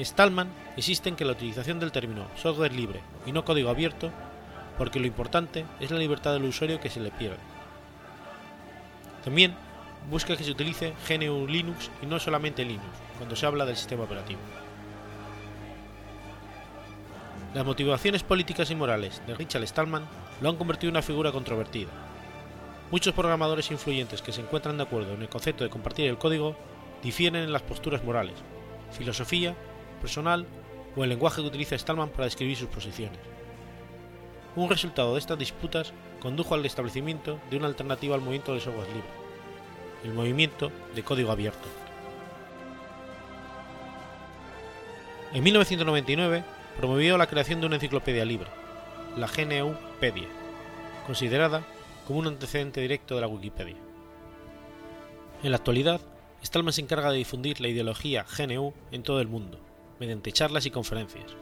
Stallman 0.00 0.48
insiste 0.76 1.08
en 1.08 1.16
que 1.16 1.24
la 1.24 1.32
utilización 1.32 1.78
del 1.78 1.92
término 1.92 2.26
software 2.36 2.72
libre 2.74 3.00
y 3.26 3.32
no 3.32 3.44
código 3.44 3.70
abierto, 3.70 4.10
porque 4.76 4.98
lo 4.98 5.06
importante 5.06 5.64
es 5.78 5.90
la 5.90 5.98
libertad 5.98 6.32
del 6.32 6.44
usuario 6.44 6.80
que 6.80 6.90
se 6.90 7.00
le 7.00 7.12
pierde. 7.12 7.38
También 9.22 9.54
busca 10.10 10.36
que 10.36 10.44
se 10.44 10.50
utilice 10.50 10.94
GNU 11.08 11.46
Linux 11.46 11.90
y 12.02 12.06
no 12.06 12.18
solamente 12.18 12.64
Linux 12.64 12.84
cuando 13.18 13.36
se 13.36 13.46
habla 13.46 13.64
del 13.64 13.76
sistema 13.76 14.04
operativo. 14.04 14.40
Las 17.54 17.64
motivaciones 17.64 18.24
políticas 18.24 18.72
y 18.72 18.74
morales 18.74 19.22
de 19.28 19.34
Richard 19.36 19.64
Stallman 19.64 20.08
lo 20.40 20.48
han 20.48 20.56
convertido 20.56 20.88
en 20.88 20.96
una 20.96 21.02
figura 21.02 21.30
controvertida. 21.30 21.88
Muchos 22.90 23.14
programadores 23.14 23.70
influyentes 23.70 24.22
que 24.22 24.32
se 24.32 24.40
encuentran 24.40 24.76
de 24.76 24.82
acuerdo 24.82 25.14
en 25.14 25.22
el 25.22 25.28
concepto 25.28 25.62
de 25.62 25.70
compartir 25.70 26.08
el 26.08 26.18
código 26.18 26.56
difieren 27.00 27.44
en 27.44 27.52
las 27.52 27.62
posturas 27.62 28.02
morales, 28.02 28.34
filosofía 28.90 29.54
personal 30.00 30.46
o 30.96 31.04
el 31.04 31.10
lenguaje 31.10 31.42
que 31.42 31.46
utiliza 31.46 31.78
Stallman 31.78 32.08
para 32.08 32.24
describir 32.24 32.56
sus 32.56 32.68
posiciones. 32.68 33.20
Un 34.56 34.68
resultado 34.68 35.12
de 35.12 35.20
estas 35.20 35.38
disputas 35.38 35.92
condujo 36.20 36.56
al 36.56 36.66
establecimiento 36.66 37.38
de 37.50 37.56
una 37.56 37.68
alternativa 37.68 38.16
al 38.16 38.20
movimiento 38.20 38.52
de 38.52 38.60
software 38.60 38.88
libre, 38.88 39.08
el 40.02 40.12
movimiento 40.12 40.72
de 40.92 41.04
código 41.04 41.30
abierto. 41.30 41.68
En 45.32 45.44
1999 45.44 46.42
promovió 46.76 47.16
la 47.16 47.26
creación 47.26 47.60
de 47.60 47.66
una 47.66 47.76
enciclopedia 47.76 48.24
libre, 48.24 48.48
la 49.16 49.26
GNU-pedia, 49.26 50.28
considerada 51.06 51.64
como 52.06 52.18
un 52.18 52.26
antecedente 52.26 52.80
directo 52.80 53.14
de 53.14 53.20
la 53.20 53.28
Wikipedia. 53.28 53.76
En 55.42 55.50
la 55.50 55.56
actualidad, 55.56 56.00
Stallman 56.44 56.72
se 56.72 56.82
encarga 56.82 57.10
de 57.10 57.18
difundir 57.18 57.60
la 57.60 57.68
ideología 57.68 58.24
GNU 58.24 58.74
en 58.92 59.02
todo 59.02 59.20
el 59.20 59.28
mundo, 59.28 59.58
mediante 59.98 60.32
charlas 60.32 60.66
y 60.66 60.70
conferencias. 60.70 61.36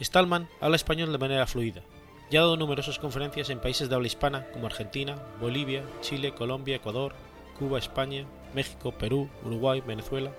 Stallman 0.00 0.48
habla 0.60 0.76
español 0.76 1.12
de 1.12 1.18
manera 1.18 1.46
fluida 1.46 1.82
y 2.30 2.36
ha 2.36 2.40
dado 2.40 2.56
numerosas 2.56 2.98
conferencias 2.98 3.50
en 3.50 3.60
países 3.60 3.88
de 3.88 3.94
habla 3.94 4.08
hispana 4.08 4.46
como 4.52 4.66
Argentina, 4.66 5.16
Bolivia, 5.40 5.84
Chile, 6.00 6.34
Colombia, 6.34 6.76
Ecuador, 6.76 7.14
Cuba, 7.58 7.78
España, 7.78 8.26
México, 8.54 8.92
Perú, 8.92 9.28
Uruguay, 9.44 9.80
Venezuela. 9.80 10.32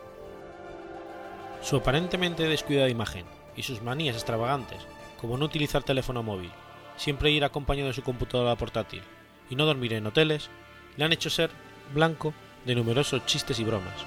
Su 1.62 1.78
aparentemente 1.78 2.44
descuidada 2.44 2.90
imagen 2.90 3.26
y 3.56 3.64
sus 3.64 3.82
manías 3.82 4.16
extravagantes, 4.16 4.80
como 5.20 5.38
no 5.38 5.46
utilizar 5.46 5.84
teléfono 5.84 6.24
móvil, 6.24 6.52
siempre 6.96 7.32
ir 7.32 7.44
acompañado 7.44 7.88
de 7.88 7.94
su 7.94 8.04
computadora 8.04 8.56
portátil 8.56 9.02
y 9.50 9.56
no 9.56 9.66
dormir 9.66 9.94
en 9.94 10.08
hoteles, 10.08 10.50
le 10.96 11.06
han 11.06 11.14
hecho 11.14 11.30
ser 11.30 11.50
blanco 11.94 12.34
de 12.66 12.76
numerosos 12.76 13.26
chistes 13.26 13.60
y 13.60 13.64
bromas, 13.64 14.06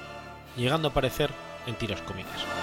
llegando 0.57 0.87
a 0.87 0.91
aparecer 0.91 1.29
en 1.67 1.75
tiras 1.75 2.01
cómicas. 2.01 2.60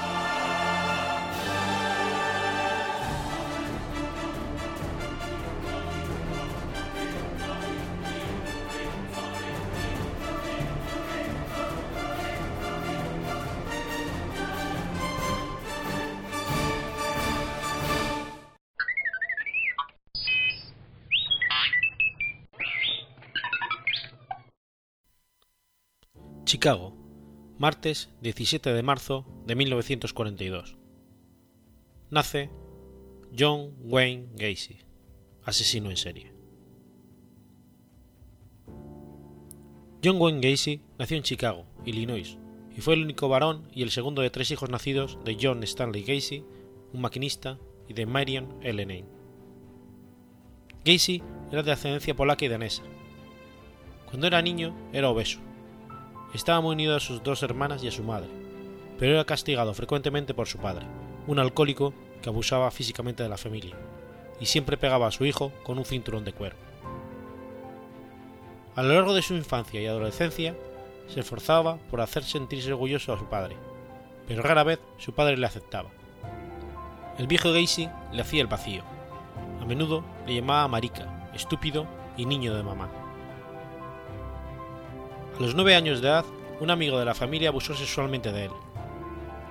Chicago, 26.59 26.93
martes 27.57 28.11
17 28.21 28.73
de 28.73 28.83
marzo 28.83 29.25
de 29.47 29.55
1942. 29.55 30.77
Nace 32.11 32.51
John 33.39 33.75
Wayne 33.79 34.31
Gacy, 34.35 34.81
asesino 35.45 35.89
en 35.91 35.97
serie. 35.97 36.33
John 40.05 40.21
Wayne 40.21 40.41
Gacy 40.41 40.83
nació 40.99 41.19
en 41.19 41.23
Chicago, 41.23 41.65
Illinois, 41.85 42.39
y 42.77 42.81
fue 42.81 42.95
el 42.95 43.05
único 43.05 43.29
varón 43.29 43.69
y 43.73 43.85
el 43.85 43.93
segundo 43.93 44.21
de 44.23 44.31
tres 44.31 44.51
hijos 44.51 44.69
nacidos 44.69 45.17
de 45.25 45.39
John 45.41 45.63
Stanley 45.63 46.03
Gacy, 46.03 46.43
un 46.93 47.01
maquinista, 47.01 47.61
y 47.87 47.93
de 47.93 48.05
Marion 48.05 48.59
Ellen. 48.63 49.07
Gacy 50.85 51.23
era 51.53 51.63
de 51.63 51.71
ascendencia 51.71 52.17
polaca 52.17 52.45
y 52.45 52.49
danesa. 52.49 52.83
Cuando 54.07 54.27
era 54.27 54.43
niño 54.43 54.75
era 54.93 55.09
obeso 55.09 55.39
estaba 56.35 56.61
muy 56.61 56.75
unido 56.75 56.97
a 56.97 57.01
sus 57.01 57.23
dos 57.23 57.43
hermanas 57.43 57.83
y 57.83 57.89
a 57.89 57.93
su 57.93 58.03
madre, 58.03 58.29
pero 58.99 59.13
era 59.15 59.25
castigado 59.25 59.73
frecuentemente 59.75 60.35
por 60.35 60.47
su 60.47 60.59
padre, 60.59 60.87
un 61.27 61.39
alcohólico 61.39 61.95
que 62.23 62.29
abusaba 62.29 62.71
físicamente 62.71 63.23
de 63.23 63.29
la 63.29 63.39
familia, 63.39 63.77
y 64.41 64.47
siempre 64.47 64.77
pegaba 64.77 65.07
a 65.07 65.13
su 65.13 65.25
hijo 65.25 65.53
con 65.63 65.79
un 65.79 65.85
cinturón 65.85 66.25
de 66.25 66.33
cuero. 66.33 66.57
A 68.77 68.83
lo 68.83 68.95
largo 68.95 69.15
de 69.15 69.23
su 69.23 69.35
infancia 69.35 69.81
y 69.81 69.87
adolescencia, 69.87 70.55
se 71.09 71.21
esforzaba 71.21 71.79
por 71.91 72.01
hacer 72.01 72.23
sentirse 72.23 72.73
orgulloso 72.73 73.13
a 73.13 73.19
su 73.19 73.25
padre, 73.25 73.57
pero 74.27 74.43
rara 74.43 74.63
vez 74.63 74.79
su 74.99 75.15
padre 75.15 75.37
le 75.37 75.47
aceptaba. 75.47 75.91
El 77.19 77.27
viejo 77.27 77.53
Gacy 77.53 77.89
le 78.13 78.23
hacía 78.23 78.43
el 78.43 78.47
vacío. 78.47 78.83
A 79.61 79.65
menudo 79.65 80.05
le 80.27 80.37
llamaba 80.37 80.69
marica, 80.69 81.31
estúpido 81.35 81.87
y 82.17 82.27
niño 82.27 82.55
de 82.55 82.63
mamá. 82.63 82.89
A 85.39 85.41
los 85.41 85.55
nueve 85.55 85.77
años 85.77 86.01
de 86.01 86.09
edad, 86.09 86.25
un 86.59 86.69
amigo 86.69 86.99
de 86.99 87.05
la 87.05 87.15
familia 87.15 87.51
abusó 87.51 87.73
sexualmente 87.73 88.33
de 88.33 88.47
él. 88.47 88.51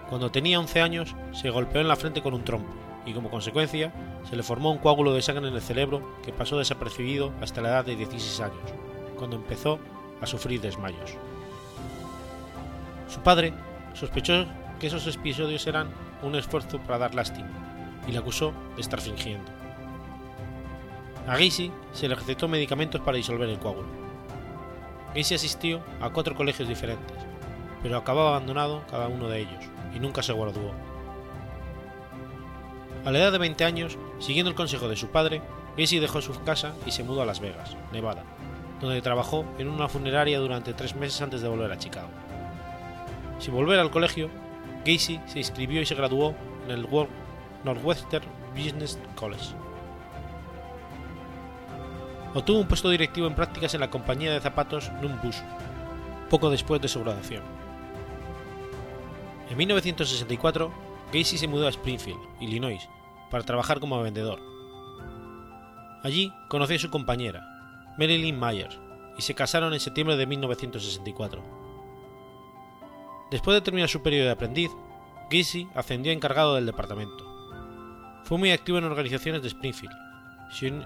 Cuando 0.10 0.30
tenía 0.30 0.60
11 0.60 0.82
años, 0.82 1.15
se 1.32 1.50
golpeó 1.50 1.80
en 1.80 1.88
la 1.88 1.95
frente 1.95 2.21
con 2.21 2.34
un 2.34 2.43
trompo 2.43 2.73
y 3.06 3.13
como 3.13 3.30
consecuencia 3.30 3.93
se 4.30 4.36
le 4.36 4.43
formó 4.43 4.69
un 4.69 4.80
coágulo 4.80 5.13
de 5.13 5.21
sangre 5.21 5.47
en 5.47 5.54
el 5.54 5.62
cerebro 5.62 6.17
que 6.26 6.34
pasó 6.34 6.58
desapercibido 6.58 7.32
hasta 7.41 7.62
la 7.62 7.69
edad 7.69 7.86
de 7.86 7.95
16 7.95 8.41
años, 8.41 8.73
cuando 9.17 9.38
empezó 9.38 9.80
a 10.19 10.26
sufrir 10.26 10.60
desmayos. 10.60 11.12
Su 13.08 13.21
padre 13.21 13.54
sospechó 13.93 14.45
que 14.82 14.88
esos 14.88 15.08
episodios 15.08 15.65
eran 15.67 15.88
un 16.21 16.36
esfuerzo 16.36 16.80
para 16.80 16.97
dar 16.97 17.15
lástima 17.15 17.47
y 18.06 18.12
le 18.12 18.17
acusó 18.17 18.52
de 18.76 18.82
estar 18.82 19.00
fingiendo. 19.00 19.50
A 21.28 21.38
Gacy 21.38 21.71
se 21.93 22.10
le 22.10 22.15
recetó 22.15 22.50
medicamentos 22.50 23.00
para 23.00 23.15
disolver 23.15 23.47
el 23.47 23.60
coágulo 23.60 24.07
Gacy 25.18 25.34
asistió 25.34 25.82
a 26.00 26.12
cuatro 26.12 26.36
colegios 26.36 26.70
diferentes, 26.70 27.18
pero 27.82 27.98
acabó 27.98 28.28
abandonado 28.28 28.84
cada 28.88 29.08
uno 29.08 29.28
de 29.28 29.40
ellos 29.40 29.64
y 29.96 30.00
nunca 30.00 30.22
se 30.22 30.32
graduó. 30.32 30.74
A 33.04 33.10
la 33.10 33.18
edad 33.18 33.32
de 33.32 33.40
20 33.40 33.66
años, 33.66 33.98
siguiendo 34.20 34.52
el 34.52 34.56
consejo 34.56 34.88
de 34.88 34.96
su 34.96 35.08
padre, 35.08 35.42
Gacy 35.76 35.98
dejó 35.98 36.22
su 36.22 36.40
casa 36.44 36.76
y 36.86 36.92
se 36.92 37.04
mudó 37.04 37.24
a 37.24 37.26
Las 37.26 37.40
Vegas, 37.40 37.76
Nevada, 37.92 38.24
donde 38.80 39.02
trabajó 39.02 39.44
en 39.58 39.70
una 39.70 39.88
funeraria 39.88 40.38
durante 40.38 40.74
tres 40.74 40.96
meses 40.96 41.20
antes 41.20 41.42
de 41.42 41.48
volver 41.48 41.72
a 41.72 41.80
Chicago. 41.80 42.10
Sin 43.40 43.56
volver 43.56 43.80
al 43.80 43.90
colegio, 43.90 44.30
Gacy 44.86 45.20
se 45.26 45.40
inscribió 45.40 45.82
y 45.82 45.88
se 45.88 45.96
graduó 45.96 46.36
en 46.66 46.72
el 46.72 46.88
Northwestern 47.64 48.26
Business 48.56 49.00
College 49.16 49.56
Obtuvo 52.38 52.60
un 52.60 52.67
puesto 52.67 52.91
directivo 52.91 53.26
en 53.26 53.34
prácticas 53.34 53.73
en 53.73 53.80
la 53.80 53.89
compañía 53.89 54.32
de 54.32 54.39
zapatos 54.39 54.91
Numbush, 55.02 55.39
poco 56.30 56.52
después 56.52 56.80
de 56.80 56.88
su 56.88 57.00
graduación. 57.00 57.41
En 59.50 59.58
1964, 59.58 60.71
Gacy 61.12 61.39
se 61.39 61.47
mudó 61.47 61.65
a 61.65 61.71
Springfield, 61.71 62.19
Illinois, 62.39 62.88
para 63.32 63.43
trabajar 63.43 63.80
como 63.80 64.00
vendedor. 64.04 64.39
Allí 66.04 66.32
conoció 66.47 66.76
a 66.76 66.80
su 66.80 66.91
compañera, 66.91 67.41
Marilyn 67.97 68.39
Myers, 68.39 68.80
y 69.17 69.23
se 69.23 69.34
casaron 69.34 69.73
en 69.73 69.80
septiembre 69.80 70.15
de 70.15 70.28
1964. 70.28 71.41
Después 73.32 73.56
de 73.56 73.62
terminar 73.62 73.89
su 73.89 74.04
periodo 74.04 74.26
de 74.26 74.34
aprendiz, 74.34 74.69
Gacy 75.32 75.69
ascendió 75.73 76.12
a 76.12 76.15
encargado 76.15 76.54
del 76.54 76.67
departamento. 76.67 77.26
Fue 78.26 78.38
muy 78.38 78.52
activo 78.52 78.78
en 78.78 78.84
organizaciones 78.84 79.41
de 79.41 79.47
Springfield. 79.47 79.95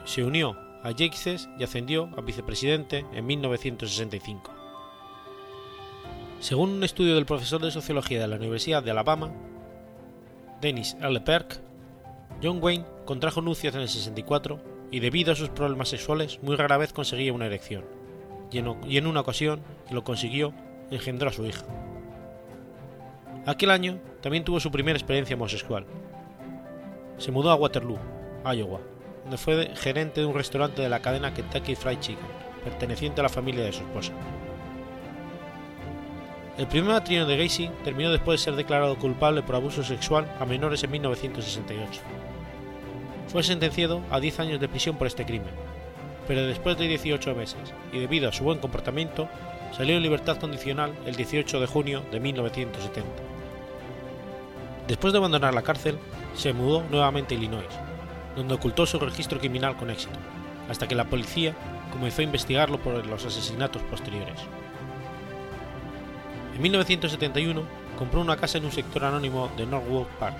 Se 0.05 0.23
unió 0.23 0.70
a 0.84 0.91
Yates 0.91 1.50
y 1.58 1.63
ascendió 1.63 2.10
a 2.17 2.22
vicepresidente 2.22 3.06
en 3.13 3.26
1965. 3.26 4.52
Según 6.39 6.72
un 6.72 6.84
estudio 6.84 7.15
del 7.15 7.26
profesor 7.26 7.62
de 7.62 7.72
sociología 7.72 8.20
de 8.20 8.28
la 8.28 8.38
Universidad 8.38 8.82
de 8.82 8.91
Alabama, 8.91 9.32
Dennis 10.60 10.98
L. 11.00 11.20
Perk, 11.22 11.60
John 12.41 12.60
Wayne 12.62 12.86
contrajo 13.06 13.41
nupcias 13.41 13.76
en 13.76 13.82
el 13.82 13.89
64 13.89 14.60
y 14.89 15.00
debido 15.00 15.32
a 15.32 15.36
sus 15.36 15.50
problemas 15.50 15.89
sexuales 15.89 16.39
muy 16.41 16.56
rara 16.56 16.78
vez 16.78 16.94
conseguía 16.94 17.34
una 17.34 17.46
erección, 17.46 17.86
y 18.52 18.98
en 18.98 19.08
una 19.08 19.22
ocasión 19.22 19.62
que 19.88 19.94
lo 19.94 20.04
consiguió 20.04 20.54
engendró 20.89 21.30
a 21.30 21.34
su 21.34 21.46
hija. 21.46 21.65
Aquel 23.46 23.72
año 23.72 24.00
también 24.22 24.44
tuvo 24.44 24.60
su 24.60 24.72
primera 24.72 24.98
experiencia 24.98 25.36
homosexual. 25.36 25.86
Se 27.17 27.32
mudó 27.32 27.50
a 27.52 27.56
Waterloo, 27.56 27.98
Iowa, 28.46 28.82
donde 29.23 29.38
fue 29.38 29.71
gerente 29.75 30.21
de 30.21 30.25
un 30.25 30.36
restaurante 30.36 30.81
de 30.81 30.89
la 30.89 31.01
cadena 31.01 31.34
Kentucky 31.34 31.75
Fried 31.75 31.99
Chicken, 31.99 32.25
perteneciente 32.63 33.21
a 33.21 33.23
la 33.23 33.29
familia 33.29 33.63
de 33.63 33.73
su 33.73 33.84
esposa. 33.84 34.12
El 36.57 36.67
primer 36.67 36.91
matrimonio 36.91 37.25
de 37.25 37.38
Gacy 37.38 37.71
terminó 37.84 38.12
después 38.12 38.39
de 38.39 38.45
ser 38.45 38.55
declarado 38.55 38.97
culpable 38.97 39.41
por 39.41 39.55
abuso 39.55 39.84
sexual 39.84 40.31
a 40.39 40.45
menores 40.45 40.84
en 40.84 40.91
1968. 40.91 42.01
Fue 43.29 43.41
sentenciado 43.41 44.01
a 44.12 44.19
10 44.19 44.39
años 44.41 44.60
de 44.60 44.67
prisión 44.67 44.97
por 44.97 45.07
este 45.07 45.25
crimen, 45.25 45.53
pero 46.27 46.45
después 46.45 46.77
de 46.77 46.88
18 46.88 47.34
meses 47.36 47.73
y 47.93 47.99
debido 47.99 48.29
a 48.29 48.34
su 48.34 48.43
buen 48.43 48.60
comportamiento, 48.60 49.29
salió 49.75 49.95
en 49.95 50.03
libertad 50.03 50.38
condicional 50.38 50.93
el 51.05 51.15
18 51.15 51.60
de 51.62 51.67
junio 51.67 52.03
de 52.12 52.19
1970. 52.19 53.10
Después 54.88 55.13
de 55.13 55.19
abandonar 55.19 55.53
la 55.53 55.62
cárcel, 55.62 55.97
se 56.36 56.51
mudó 56.51 56.84
nuevamente 56.91 57.34
a 57.34 57.38
Illinois, 57.38 57.65
donde 58.36 58.56
ocultó 58.56 58.86
su 58.86 59.00
registro 59.00 59.39
criminal 59.39 59.76
con 59.76 59.89
éxito, 59.89 60.17
hasta 60.70 60.88
que 60.88 60.96
la 60.96 61.06
policía 61.06 61.56
comenzó 61.91 62.22
a 62.22 62.26
investigarlo 62.26 62.80
por 62.80 63.06
los 63.06 63.26
asesinatos 63.26 63.82
posteriores. 63.84 64.39
En 66.56 66.62
1971 66.62 67.63
compró 67.98 68.22
una 68.22 68.38
casa 68.38 68.58
en 68.58 68.65
un 68.65 68.72
sector 68.72 69.06
anónimo 69.06 69.50
de 69.58 69.65
Norwood 69.65 70.08
Park. 70.20 70.38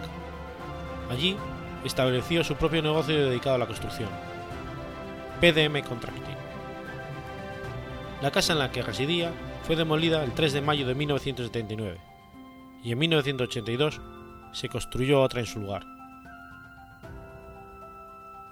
Allí 1.10 1.36
estableció 1.84 2.44
su 2.44 2.56
propio 2.56 2.82
negocio 2.82 3.30
dedicado 3.30 3.56
a 3.56 3.60
la 3.60 3.68
construcción, 3.68 4.10
PDM 5.40 5.82
Contracting. 5.82 6.36
La 8.22 8.32
casa 8.32 8.54
en 8.54 8.60
la 8.60 8.72
que 8.72 8.84
residía 8.84 9.32
fue 9.64 9.76
demolida 9.76 10.24
el 10.24 10.32
3 10.32 10.54
de 10.54 10.62
mayo 10.62 10.86
de 10.86 10.96
1979 10.96 11.98
y 12.84 12.92
en 12.92 13.00
1982 13.00 14.02
se 14.52 14.70
construyó 14.70 15.22
otra 15.22 15.40
en 15.40 15.46
su 15.46 15.60
lugar, 15.60 15.86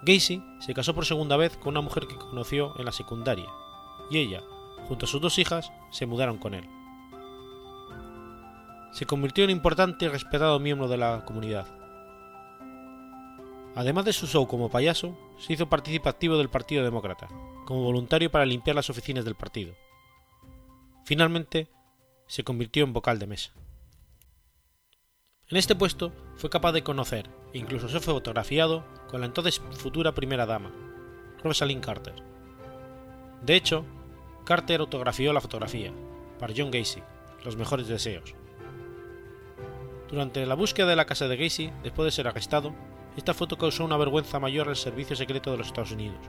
Gacy 0.01 0.41
se 0.59 0.73
casó 0.73 0.93
por 0.93 1.05
segunda 1.05 1.35
vez 1.35 1.57
con 1.57 1.69
una 1.69 1.81
mujer 1.81 2.07
que 2.07 2.15
conoció 2.15 2.73
en 2.79 2.85
la 2.85 2.91
secundaria, 2.91 3.49
y 4.09 4.17
ella, 4.17 4.41
junto 4.88 5.05
a 5.05 5.09
sus 5.09 5.21
dos 5.21 5.38
hijas, 5.39 5.71
se 5.91 6.05
mudaron 6.05 6.38
con 6.38 6.53
él. 6.53 6.67
Se 8.91 9.05
convirtió 9.05 9.43
en 9.43 9.49
importante 9.49 10.05
y 10.05 10.07
respetado 10.07 10.59
miembro 10.59 10.88
de 10.88 10.97
la 10.97 11.25
comunidad. 11.25 11.67
Además 13.75 14.05
de 14.05 14.13
su 14.13 14.25
show 14.25 14.47
como 14.47 14.69
payaso, 14.69 15.17
se 15.38 15.53
hizo 15.53 15.69
partícipe 15.69 16.09
activo 16.09 16.38
del 16.38 16.49
Partido 16.49 16.83
Demócrata, 16.83 17.27
como 17.65 17.83
voluntario 17.83 18.31
para 18.31 18.45
limpiar 18.45 18.75
las 18.75 18.89
oficinas 18.89 19.25
del 19.25 19.35
partido. 19.35 19.75
Finalmente, 21.05 21.69
se 22.27 22.43
convirtió 22.43 22.83
en 22.83 22.93
vocal 22.93 23.19
de 23.19 23.27
mesa. 23.27 23.51
En 25.49 25.57
este 25.57 25.73
puesto 25.73 26.12
fue 26.35 26.51
capaz 26.51 26.73
de 26.73 26.83
conocer 26.83 27.27
e 27.53 27.57
incluso 27.57 27.89
se 27.89 27.99
fue 27.99 28.13
fotografiado 28.13 28.85
con 29.09 29.21
la 29.21 29.25
entonces 29.25 29.59
futura 29.71 30.13
primera 30.13 30.45
dama, 30.45 30.71
Rosalind 31.43 31.83
Carter. 31.83 32.13
De 33.41 33.55
hecho, 33.55 33.83
Carter 34.45 34.79
autografió 34.79 35.33
la 35.33 35.41
fotografía, 35.41 35.91
para 36.38 36.53
John 36.55 36.69
Gacy, 36.69 37.01
Los 37.43 37.57
mejores 37.57 37.88
deseos. 37.88 38.35
Durante 40.07 40.45
la 40.45 40.53
búsqueda 40.53 40.85
de 40.85 40.95
la 40.95 41.05
casa 41.05 41.27
de 41.27 41.38
Gacy, 41.38 41.71
después 41.81 42.05
de 42.05 42.12
ser 42.12 42.27
arrestado, 42.27 42.75
esta 43.17 43.33
foto 43.33 43.57
causó 43.57 43.83
una 43.83 43.97
vergüenza 43.97 44.39
mayor 44.39 44.69
al 44.69 44.75
servicio 44.75 45.15
secreto 45.15 45.49
de 45.49 45.57
los 45.57 45.67
Estados 45.67 45.91
Unidos, 45.91 46.19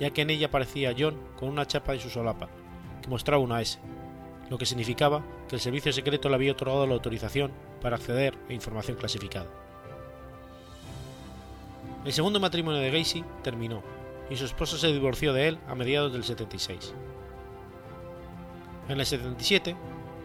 ya 0.00 0.10
que 0.10 0.22
en 0.22 0.30
ella 0.30 0.48
aparecía 0.48 0.96
John 0.98 1.16
con 1.36 1.48
una 1.48 1.66
chapa 1.66 1.92
de 1.92 2.00
su 2.00 2.10
solapa, 2.10 2.48
que 3.00 3.08
mostraba 3.08 3.40
una 3.40 3.60
S, 3.60 3.78
lo 4.50 4.58
que 4.58 4.66
significaba 4.66 5.22
que 5.48 5.56
el 5.56 5.60
servicio 5.60 5.92
secreto 5.92 6.28
le 6.28 6.34
había 6.34 6.52
otorgado 6.52 6.86
la 6.86 6.94
autorización 6.94 7.52
para 7.80 7.96
acceder 7.96 8.36
a 8.48 8.52
información 8.52 8.96
clasificada. 8.96 9.46
El 12.04 12.12
segundo 12.12 12.38
matrimonio 12.40 12.80
de 12.80 12.90
Gacy 12.90 13.24
terminó 13.42 13.82
y 14.28 14.36
su 14.36 14.44
esposa 14.44 14.76
se 14.76 14.92
divorció 14.92 15.32
de 15.32 15.48
él 15.48 15.58
a 15.68 15.74
mediados 15.74 16.12
del 16.12 16.24
76. 16.24 16.94
En 18.88 19.00
el 19.00 19.06
77, 19.06 19.74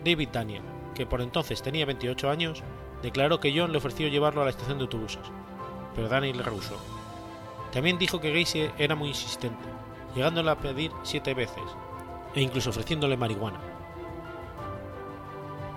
David 0.03 0.29
Daniel, 0.33 0.63
que 0.93 1.05
por 1.05 1.21
entonces 1.21 1.61
tenía 1.61 1.85
28 1.85 2.29
años, 2.29 2.61
declaró 3.01 3.39
que 3.39 3.57
John 3.57 3.71
le 3.71 3.77
ofreció 3.77 4.09
llevarlo 4.09 4.41
a 4.41 4.45
la 4.45 4.49
estación 4.49 4.77
de 4.77 4.83
autobuses, 4.83 5.21
pero 5.95 6.09
Daniel 6.09 6.37
le 6.37 6.43
rehusó. 6.43 6.77
También 7.71 7.97
dijo 7.97 8.19
que 8.19 8.33
Gacy 8.37 8.69
era 8.77 8.95
muy 8.95 9.09
insistente, 9.09 9.63
llegándole 10.15 10.51
a 10.51 10.57
pedir 10.57 10.91
siete 11.03 11.33
veces, 11.33 11.63
e 12.35 12.41
incluso 12.41 12.71
ofreciéndole 12.71 13.15
marihuana. 13.15 13.59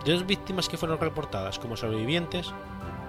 De 0.05 0.13
dos 0.13 0.27
víctimas 0.27 0.69
que 0.69 0.77
fueron 0.77 0.99
reportadas 0.99 1.61
como 1.61 1.77
sobrevivientes, 1.77 2.53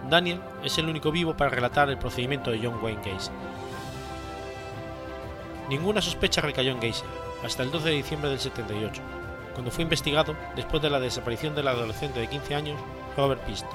Daniel 0.09 0.41
es 0.63 0.77
el 0.77 0.87
único 0.87 1.11
vivo 1.11 1.35
para 1.35 1.49
relatar 1.49 1.89
el 1.89 1.97
procedimiento 1.97 2.51
de 2.51 2.59
John 2.59 2.83
Wayne 2.83 3.01
Gacy. 3.03 3.31
Ninguna 5.69 6.01
sospecha 6.01 6.41
recayó 6.41 6.71
en 6.71 6.79
Gacy 6.79 7.03
hasta 7.43 7.63
el 7.63 7.71
12 7.71 7.89
de 7.89 7.95
diciembre 7.95 8.29
del 8.29 8.39
78, 8.39 9.01
cuando 9.53 9.71
fue 9.71 9.83
investigado 9.83 10.35
después 10.55 10.83
de 10.83 10.91
la 10.91 10.99
desaparición 10.99 11.55
del 11.55 11.67
adolescente 11.67 12.19
de 12.19 12.27
15 12.27 12.55
años 12.55 12.79
Robert 13.17 13.41
Pist, 13.41 13.65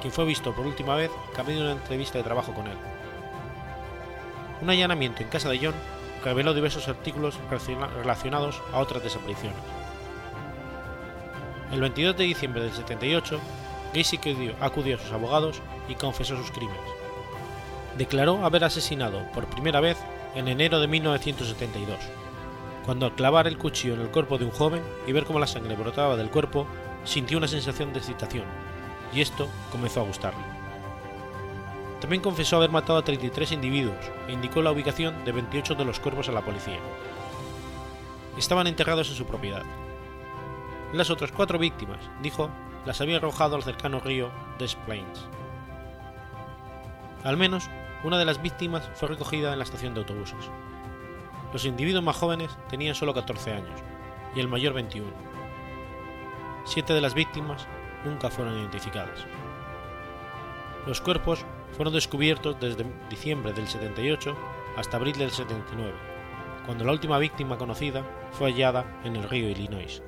quien 0.00 0.12
fue 0.12 0.24
visto 0.24 0.54
por 0.54 0.64
última 0.64 0.94
vez 0.94 1.10
camino 1.34 1.60
de 1.60 1.72
una 1.72 1.80
entrevista 1.80 2.18
de 2.18 2.24
trabajo 2.24 2.52
con 2.54 2.68
él. 2.68 2.76
Un 4.62 4.70
allanamiento 4.70 5.22
en 5.22 5.28
casa 5.28 5.48
de 5.48 5.58
John 5.58 5.74
reveló 6.22 6.54
diversos 6.54 6.86
artículos 6.86 7.36
relacionados 7.96 8.62
a 8.72 8.78
otras 8.78 9.02
desapariciones. 9.02 9.73
El 11.72 11.80
22 11.80 12.16
de 12.16 12.24
diciembre 12.24 12.62
del 12.62 12.72
78, 12.72 13.40
Gacy 13.94 14.18
acudió 14.60 14.96
a 14.96 14.98
sus 14.98 15.12
abogados 15.12 15.60
y 15.88 15.94
confesó 15.94 16.36
sus 16.36 16.50
crímenes. 16.50 16.82
Declaró 17.96 18.44
haber 18.44 18.64
asesinado 18.64 19.30
por 19.32 19.46
primera 19.46 19.80
vez 19.80 19.96
en 20.34 20.48
enero 20.48 20.80
de 20.80 20.88
1972, 20.88 21.96
cuando 22.84 23.06
al 23.06 23.14
clavar 23.14 23.46
el 23.46 23.56
cuchillo 23.56 23.94
en 23.94 24.00
el 24.00 24.10
cuerpo 24.10 24.36
de 24.36 24.44
un 24.44 24.50
joven 24.50 24.82
y 25.06 25.12
ver 25.12 25.24
cómo 25.24 25.38
la 25.38 25.46
sangre 25.46 25.76
brotaba 25.76 26.16
del 26.16 26.30
cuerpo, 26.30 26.66
sintió 27.04 27.38
una 27.38 27.48
sensación 27.48 27.92
de 27.92 28.00
excitación, 28.00 28.44
y 29.12 29.20
esto 29.20 29.48
comenzó 29.70 30.00
a 30.00 30.04
gustarle. 30.04 30.42
También 32.00 32.22
confesó 32.22 32.56
haber 32.56 32.70
matado 32.70 32.98
a 32.98 33.04
33 33.04 33.52
individuos 33.52 33.96
e 34.28 34.32
indicó 34.32 34.60
la 34.60 34.72
ubicación 34.72 35.24
de 35.24 35.32
28 35.32 35.74
de 35.74 35.84
los 35.84 36.00
cuerpos 36.00 36.28
a 36.28 36.32
la 36.32 36.42
policía. 36.42 36.78
Estaban 38.36 38.66
enterrados 38.66 39.08
en 39.08 39.14
su 39.14 39.24
propiedad. 39.24 39.62
Las 40.94 41.10
otras 41.10 41.32
cuatro 41.32 41.58
víctimas, 41.58 41.98
dijo, 42.22 42.48
las 42.86 43.00
había 43.00 43.16
arrojado 43.16 43.56
al 43.56 43.64
cercano 43.64 43.98
río 43.98 44.30
Des 44.60 44.76
Plains. 44.76 45.26
Al 47.24 47.36
menos 47.36 47.68
una 48.04 48.16
de 48.16 48.24
las 48.24 48.40
víctimas 48.40 48.88
fue 48.94 49.08
recogida 49.08 49.52
en 49.52 49.58
la 49.58 49.64
estación 49.64 49.92
de 49.92 50.02
autobuses. 50.02 50.48
Los 51.52 51.64
individuos 51.64 52.04
más 52.04 52.14
jóvenes 52.14 52.56
tenían 52.68 52.94
solo 52.94 53.12
14 53.12 53.54
años 53.54 53.80
y 54.36 54.40
el 54.40 54.46
mayor 54.46 54.72
21. 54.72 55.10
Siete 56.64 56.92
de 56.92 57.00
las 57.00 57.14
víctimas 57.14 57.66
nunca 58.04 58.30
fueron 58.30 58.56
identificadas. 58.56 59.26
Los 60.86 61.00
cuerpos 61.00 61.44
fueron 61.72 61.92
descubiertos 61.92 62.60
desde 62.60 62.86
diciembre 63.10 63.52
del 63.52 63.66
78 63.66 64.36
hasta 64.76 64.96
abril 64.96 65.18
del 65.18 65.32
79, 65.32 65.92
cuando 66.66 66.84
la 66.84 66.92
última 66.92 67.18
víctima 67.18 67.58
conocida 67.58 68.04
fue 68.30 68.52
hallada 68.52 69.00
en 69.02 69.16
el 69.16 69.28
río 69.28 69.50
Illinois. 69.50 70.00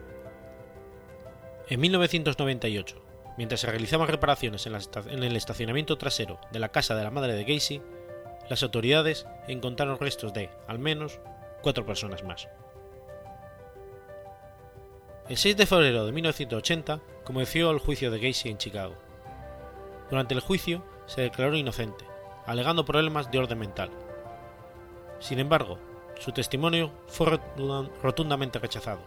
En 1.68 1.81
1998, 1.81 3.02
mientras 3.37 3.61
se 3.61 3.66
realizaban 3.66 4.07
reparaciones 4.07 4.66
en, 4.66 5.22
el 5.24 5.37
estacionamiento 5.37 5.98
trasero 5.98 6.38
de 6.52 6.61
la 6.61 6.68
casa 6.68 6.94
de 6.94 7.02
la 7.02 7.11
madre 7.11 7.35
de 7.35 7.42
Gacy, 7.42 7.83
las 8.48 8.62
autoridades 8.62 9.26
encontraron 9.48 9.98
restos 9.98 10.33
de, 10.33 10.48
al 10.68 10.79
menos, 10.79 11.18
cuatro 11.62 11.85
personas 11.85 12.22
más. 12.22 12.48
El 15.29 15.37
6 15.37 15.57
de 15.57 15.66
febrero 15.66 16.07
de 16.07 16.12
1980 16.12 17.00
comenzó 17.24 17.72
el 17.72 17.81
juicio 17.81 18.12
de 18.12 18.20
Gacy 18.20 18.48
en 18.48 18.59
Chicago. 18.59 18.94
Durante 20.09 20.35
el 20.35 20.40
juicio 20.40 20.85
se 21.07 21.22
declaró 21.22 21.57
inocente, 21.57 22.05
alegando 22.46 22.85
problemas 22.85 23.33
de 23.33 23.40
orden 23.40 23.59
mental. 23.59 23.90
Sin 25.18 25.40
embargo, 25.40 25.81
su 26.20 26.31
testimonio 26.31 26.92
fue 27.09 27.40
rotundamente 28.02 28.61
rechazado, 28.61 29.00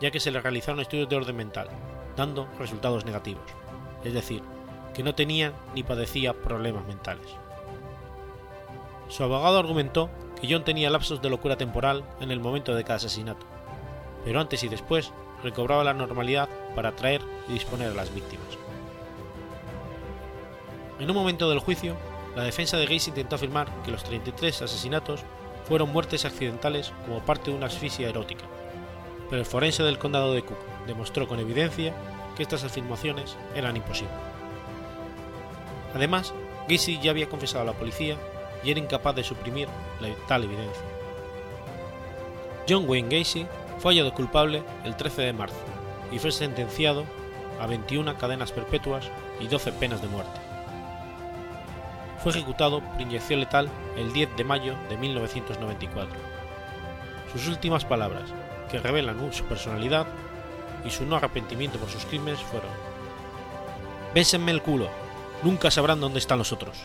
ya 0.00 0.10
que 0.10 0.20
se 0.20 0.30
le 0.30 0.40
realizaron 0.40 0.80
estudios 0.80 1.10
de 1.10 1.16
orden 1.16 1.36
mental, 1.36 1.68
dando 2.18 2.48
resultados 2.58 3.06
negativos, 3.06 3.44
es 4.04 4.12
decir, 4.12 4.42
que 4.92 5.04
no 5.04 5.14
tenía 5.14 5.52
ni 5.74 5.84
padecía 5.84 6.34
problemas 6.34 6.84
mentales. 6.86 7.28
Su 9.08 9.22
abogado 9.22 9.58
argumentó 9.58 10.10
que 10.38 10.52
John 10.52 10.64
tenía 10.64 10.90
lapsos 10.90 11.22
de 11.22 11.30
locura 11.30 11.56
temporal 11.56 12.04
en 12.20 12.30
el 12.32 12.40
momento 12.40 12.74
de 12.74 12.82
cada 12.82 12.96
asesinato, 12.96 13.46
pero 14.24 14.40
antes 14.40 14.62
y 14.64 14.68
después 14.68 15.12
recobraba 15.44 15.84
la 15.84 15.94
normalidad 15.94 16.48
para 16.74 16.90
atraer 16.90 17.22
y 17.48 17.52
disponer 17.52 17.92
a 17.92 17.94
las 17.94 18.12
víctimas. 18.12 18.48
En 20.98 21.08
un 21.08 21.16
momento 21.16 21.48
del 21.48 21.60
juicio, 21.60 21.96
la 22.34 22.42
defensa 22.42 22.76
de 22.76 22.86
Gacy 22.86 23.10
intentó 23.10 23.36
afirmar 23.36 23.68
que 23.84 23.92
los 23.92 24.02
33 24.02 24.62
asesinatos 24.62 25.22
fueron 25.68 25.92
muertes 25.92 26.24
accidentales 26.24 26.92
como 27.06 27.20
parte 27.20 27.50
de 27.50 27.56
una 27.56 27.66
asfixia 27.66 28.08
erótica, 28.08 28.44
pero 29.28 29.40
el 29.40 29.46
forense 29.46 29.82
del 29.82 29.98
condado 29.98 30.32
de 30.32 30.42
Cook 30.42 30.58
demostró 30.86 31.28
con 31.28 31.38
evidencia 31.38 31.94
que 32.36 32.42
estas 32.42 32.64
afirmaciones 32.64 33.36
eran 33.54 33.76
imposibles. 33.76 34.14
Además, 35.94 36.32
Gacy 36.68 36.98
ya 37.00 37.10
había 37.10 37.28
confesado 37.28 37.62
a 37.62 37.66
la 37.66 37.72
policía 37.72 38.16
y 38.62 38.70
era 38.70 38.80
incapaz 38.80 39.16
de 39.16 39.24
suprimir 39.24 39.68
tal 40.26 40.44
evidencia. 40.44 40.82
John 42.68 42.88
Wayne 42.88 43.18
Gacy 43.18 43.46
fue 43.78 43.92
hallado 43.92 44.12
culpable 44.12 44.62
el 44.84 44.96
13 44.96 45.22
de 45.22 45.32
marzo 45.32 45.56
y 46.12 46.18
fue 46.18 46.32
sentenciado 46.32 47.04
a 47.60 47.66
21 47.66 48.16
cadenas 48.18 48.52
perpetuas 48.52 49.10
y 49.40 49.48
12 49.48 49.72
penas 49.72 50.02
de 50.02 50.08
muerte. 50.08 50.40
Fue 52.22 52.32
ejecutado 52.32 52.80
por 52.80 53.00
inyección 53.00 53.40
letal 53.40 53.68
el 53.96 54.12
10 54.12 54.36
de 54.36 54.44
mayo 54.44 54.74
de 54.88 54.96
1994. 54.96 56.18
Sus 57.32 57.48
últimas 57.48 57.84
palabras, 57.84 58.24
que 58.68 58.78
revelan 58.78 59.32
su 59.32 59.44
personalidad 59.44 60.06
y 60.84 60.90
su 60.90 61.04
no 61.06 61.16
arrepentimiento 61.16 61.78
por 61.78 61.88
sus 61.88 62.04
crímenes 62.04 62.40
fueron: 62.40 62.70
Bésenme 64.14 64.52
el 64.52 64.62
culo, 64.62 64.88
nunca 65.42 65.70
sabrán 65.70 66.00
dónde 66.00 66.18
están 66.18 66.38
los 66.38 66.52
otros. 66.52 66.76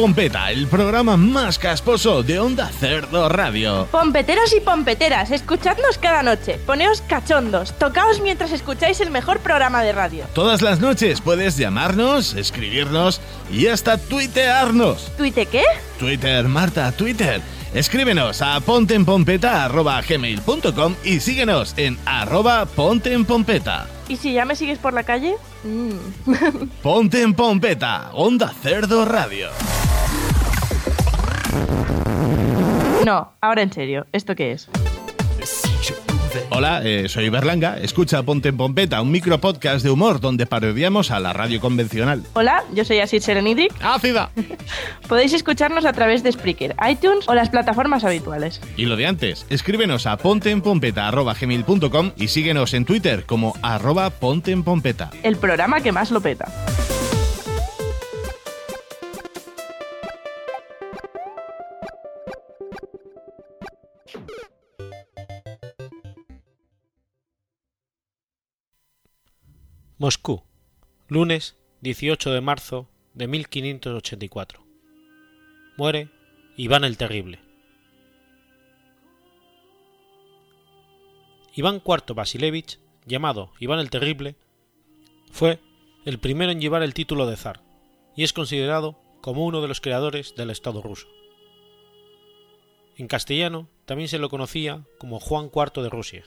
Pompeta, 0.00 0.52
el 0.52 0.68
programa 0.68 1.16
más 1.16 1.58
casposo 1.58 2.22
de 2.22 2.38
Onda 2.38 2.68
Cerdo 2.68 3.28
Radio. 3.28 3.88
Pompeteros 3.90 4.54
y 4.54 4.60
pompeteras, 4.60 5.32
escuchadnos 5.32 5.98
cada 5.98 6.22
noche, 6.22 6.60
poneos 6.64 7.00
cachondos, 7.00 7.76
tocaos 7.76 8.20
mientras 8.20 8.52
escucháis 8.52 9.00
el 9.00 9.10
mejor 9.10 9.40
programa 9.40 9.82
de 9.82 9.90
radio. 9.90 10.26
Todas 10.34 10.62
las 10.62 10.78
noches 10.78 11.20
puedes 11.20 11.56
llamarnos, 11.56 12.34
escribirnos 12.34 13.20
y 13.50 13.66
hasta 13.66 13.98
tuitearnos. 13.98 15.10
¿Tuite 15.16 15.46
qué? 15.46 15.64
Twitter, 15.98 16.46
Marta, 16.46 16.92
Twitter. 16.92 17.42
Escríbenos 17.74 18.40
a 18.40 18.60
pontenpompeta.gmail.com 18.60 20.94
y 21.02 21.18
síguenos 21.18 21.74
en 21.76 21.98
arroba 22.06 22.66
pontenpompeta. 22.66 23.88
¿Y 24.08 24.16
si 24.16 24.32
ya 24.32 24.44
me 24.44 24.54
sigues 24.54 24.78
por 24.78 24.92
la 24.92 25.02
calle? 25.02 25.34
Mm. 25.64 26.68
Ponte 26.82 27.20
en 27.20 27.34
Pompeta, 27.34 28.10
Onda 28.12 28.54
Cerdo 28.62 29.04
Radio. 29.04 29.48
No, 33.04 33.32
ahora 33.40 33.62
en 33.62 33.72
serio, 33.72 34.06
¿esto 34.12 34.34
qué 34.34 34.52
es? 34.52 34.68
Hola, 36.50 36.82
eh, 36.84 37.08
soy 37.08 37.28
Berlanga. 37.28 37.78
Escucha 37.78 38.22
Ponte 38.22 38.48
en 38.48 38.56
Pompeta, 38.56 39.00
un 39.00 39.10
micro 39.10 39.40
podcast 39.40 39.82
de 39.84 39.90
humor 39.90 40.20
donde 40.20 40.46
parodiamos 40.46 41.10
a 41.10 41.20
la 41.20 41.32
radio 41.32 41.60
convencional. 41.60 42.22
Hola, 42.34 42.64
yo 42.74 42.84
soy 42.84 43.00
Asid 43.00 43.22
Serenidic. 43.22 43.72
¡Ácida! 43.80 44.30
Podéis 45.08 45.32
escucharnos 45.32 45.84
a 45.84 45.92
través 45.92 46.22
de 46.22 46.32
Spreaker, 46.32 46.74
iTunes 46.88 47.28
o 47.28 47.34
las 47.34 47.50
plataformas 47.50 48.04
habituales. 48.04 48.60
Y 48.76 48.86
lo 48.86 48.96
de 48.96 49.06
antes, 49.06 49.46
escríbenos 49.48 50.06
a 50.06 50.16
ponteenpompeta.gmail.com 50.16 52.12
y 52.16 52.28
síguenos 52.28 52.74
en 52.74 52.84
Twitter 52.84 53.24
como 53.24 53.54
arroba 53.62 54.10
ponteenpompeta. 54.10 55.10
El 55.22 55.36
programa 55.36 55.80
que 55.80 55.92
más 55.92 56.10
lo 56.10 56.20
peta. 56.20 56.46
Moscú, 70.00 70.44
lunes 71.08 71.56
18 71.80 72.30
de 72.30 72.40
marzo 72.40 72.88
de 73.14 73.26
1584. 73.26 74.64
Muere 75.76 76.08
Iván 76.56 76.84
el 76.84 76.96
Terrible. 76.96 77.40
Iván 81.52 81.82
IV 81.84 82.14
Vasilevich, 82.14 82.78
llamado 83.06 83.50
Iván 83.58 83.80
el 83.80 83.90
Terrible, 83.90 84.36
fue 85.32 85.58
el 86.04 86.20
primero 86.20 86.52
en 86.52 86.60
llevar 86.60 86.84
el 86.84 86.94
título 86.94 87.26
de 87.26 87.36
zar 87.36 87.64
y 88.14 88.22
es 88.22 88.32
considerado 88.32 89.00
como 89.20 89.44
uno 89.44 89.60
de 89.62 89.66
los 89.66 89.80
creadores 89.80 90.36
del 90.36 90.50
Estado 90.50 90.80
ruso. 90.80 91.08
En 92.96 93.08
castellano 93.08 93.68
también 93.84 94.08
se 94.08 94.18
lo 94.18 94.28
conocía 94.28 94.86
como 95.00 95.18
Juan 95.18 95.50
IV 95.52 95.82
de 95.82 95.90
Rusia 95.90 96.24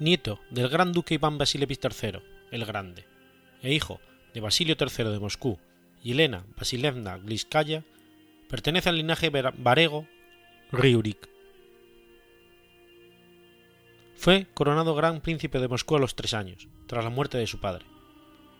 nieto 0.00 0.40
del 0.50 0.68
gran 0.68 0.92
duque 0.92 1.14
Iván 1.14 1.38
Vasilevich 1.38 1.84
III, 1.84 2.20
el 2.50 2.64
Grande, 2.64 3.04
e 3.62 3.72
hijo 3.72 4.00
de 4.34 4.40
Basilio 4.40 4.76
III 4.78 5.10
de 5.10 5.20
Moscú 5.20 5.58
y 6.02 6.12
Elena 6.12 6.44
Vasilevna 6.56 7.18
Gliskaya, 7.18 7.84
pertenece 8.48 8.88
al 8.88 8.96
linaje 8.96 9.30
varego 9.30 10.06
Riurik. 10.72 11.28
Fue 14.16 14.46
coronado 14.54 14.94
gran 14.94 15.20
príncipe 15.20 15.60
de 15.60 15.68
Moscú 15.68 15.96
a 15.96 16.00
los 16.00 16.14
tres 16.14 16.34
años, 16.34 16.68
tras 16.86 17.04
la 17.04 17.10
muerte 17.10 17.38
de 17.38 17.46
su 17.46 17.60
padre. 17.60 17.84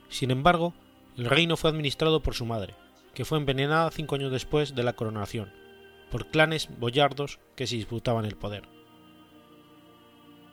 Sin 0.09 0.31
embargo, 0.31 0.75
el 1.17 1.27
reino 1.27 1.57
fue 1.57 1.71
administrado 1.71 2.23
por 2.23 2.35
su 2.35 2.47
madre, 2.47 2.75
que 3.15 3.25
fue 3.25 3.39
envenenada 3.39 3.91
cinco 3.91 4.15
años 4.15 4.33
después 4.33 4.75
de 4.75 4.83
la 4.83 4.93
coronación, 4.93 5.53
por 6.11 6.31
clanes 6.31 6.69
boyardos 6.79 7.41
que 7.57 7.67
se 7.67 7.77
disputaban 7.77 8.25
el 8.25 8.37
poder 8.37 8.80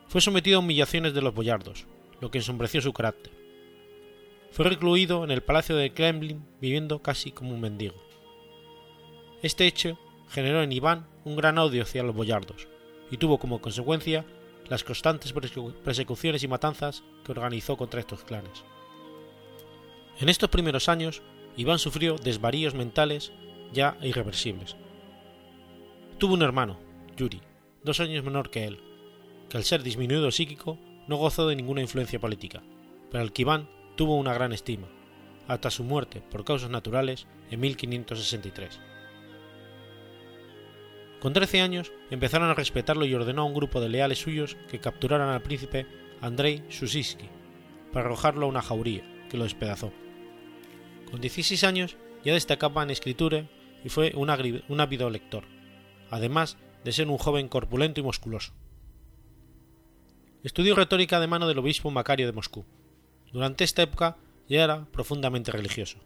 fue 0.07 0.21
sometido 0.21 0.57
a 0.57 0.59
humillaciones 0.59 1.13
de 1.13 1.21
los 1.21 1.33
boyardos, 1.33 1.85
lo 2.21 2.31
que 2.31 2.37
ensombreció 2.39 2.81
su 2.81 2.93
carácter. 2.93 3.33
Fue 4.51 4.65
recluido 4.65 5.23
en 5.23 5.31
el 5.31 5.43
palacio 5.43 5.75
de 5.75 5.93
Kremlin 5.93 6.45
viviendo 6.61 7.01
casi 7.01 7.31
como 7.31 7.53
un 7.53 7.61
mendigo. 7.61 7.95
Este 9.41 9.67
hecho 9.67 9.99
generó 10.29 10.63
en 10.63 10.71
Iván 10.71 11.07
un 11.25 11.35
gran 11.35 11.57
odio 11.57 11.83
hacia 11.83 12.03
los 12.03 12.15
boyardos 12.15 12.67
y 13.11 13.17
tuvo 13.17 13.37
como 13.37 13.61
consecuencia 13.61 14.25
las 14.67 14.83
constantes 14.83 15.33
persecuciones 15.83 16.43
y 16.43 16.47
matanzas 16.47 17.03
que 17.23 17.31
organizó 17.31 17.77
contra 17.77 17.99
estos 17.99 18.23
clanes. 18.23 18.63
En 20.19 20.29
estos 20.29 20.49
primeros 20.49 20.89
años, 20.89 21.21
Iván 21.55 21.79
sufrió 21.79 22.15
desvaríos 22.15 22.73
mentales 22.73 23.31
ya 23.71 23.97
irreversibles. 24.01 24.75
Tuvo 26.17 26.33
un 26.33 26.41
hermano, 26.41 26.79
Yuri, 27.15 27.41
dos 27.83 27.99
años 27.99 28.23
menor 28.23 28.49
que 28.49 28.65
él, 28.65 28.81
que 29.49 29.57
al 29.57 29.63
ser 29.63 29.83
disminuido 29.83 30.31
psíquico 30.31 30.77
no 31.07 31.17
gozó 31.17 31.47
de 31.47 31.55
ninguna 31.55 31.81
influencia 31.81 32.19
política, 32.19 32.63
pero 33.11 33.23
al 33.23 33.31
que 33.31 33.45
tuvo 33.95 34.15
una 34.15 34.33
gran 34.33 34.53
estima, 34.53 34.87
hasta 35.47 35.71
su 35.71 35.83
muerte 35.83 36.21
por 36.21 36.43
causas 36.43 36.69
naturales 36.69 37.27
en 37.49 37.59
1563. 37.61 38.79
Con 41.19 41.33
13 41.33 41.61
años 41.61 41.91
empezaron 42.11 42.49
a 42.49 42.53
respetarlo 42.53 43.05
y 43.05 43.13
ordenó 43.15 43.41
a 43.41 43.45
un 43.45 43.55
grupo 43.55 43.81
de 43.81 43.89
leales 43.89 44.19
suyos 44.19 44.55
que 44.69 44.79
capturaran 44.79 45.29
al 45.29 45.41
príncipe 45.41 45.87
Andrei 46.21 46.63
Susisky 46.69 47.27
para 47.91 48.05
arrojarlo 48.05 48.45
a 48.45 48.49
una 48.49 48.61
jauría 48.61 49.03
que 49.29 49.37
lo 49.37 49.45
despedazó. 49.45 49.91
Con 51.09 51.21
16 51.21 51.63
años 51.63 51.97
ya 52.23 52.33
destacaba 52.33 52.83
en 52.83 52.91
escritura 52.91 53.47
y 53.83 53.89
fue 53.89 54.13
un 54.15 54.29
ávido 54.29 55.09
lector, 55.09 55.45
además 56.11 56.57
de 56.83 56.91
ser 56.91 57.07
un 57.07 57.17
joven 57.17 57.47
corpulento 57.47 57.99
y 57.99 58.03
musculoso. 58.03 58.53
Estudió 60.47 60.75
retórica 60.75 61.19
de 61.19 61.27
mano 61.27 61.45
del 61.45 61.57
obispo 61.57 61.91
Macario 61.91 62.25
de 62.25 62.31
Moscú. 62.31 62.63
Durante 63.33 63.65
esta 63.65 63.81
época 63.81 64.15
ya 64.47 64.63
era 64.63 64.85
profundamente 64.85 65.51
religioso. 65.51 65.97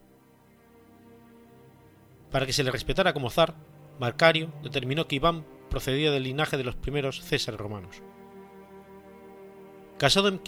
Para 2.32 2.48
que 2.48 2.52
se 2.52 2.64
le 2.64 2.72
respetara 2.72 3.14
como 3.14 3.30
zar, 3.30 3.54
Macario 4.00 4.52
determinó 4.64 5.08
que 5.08 5.18
Iván 5.18 5.46
procedía 5.70 6.10
del 6.10 6.24
linaje 6.24 6.58
de 6.58 6.64
los 6.64 6.76
primeros 6.76 7.22
Césares 7.22 7.60
romanos. 7.60 8.02
Casado 10.00 10.28
en 10.28 10.42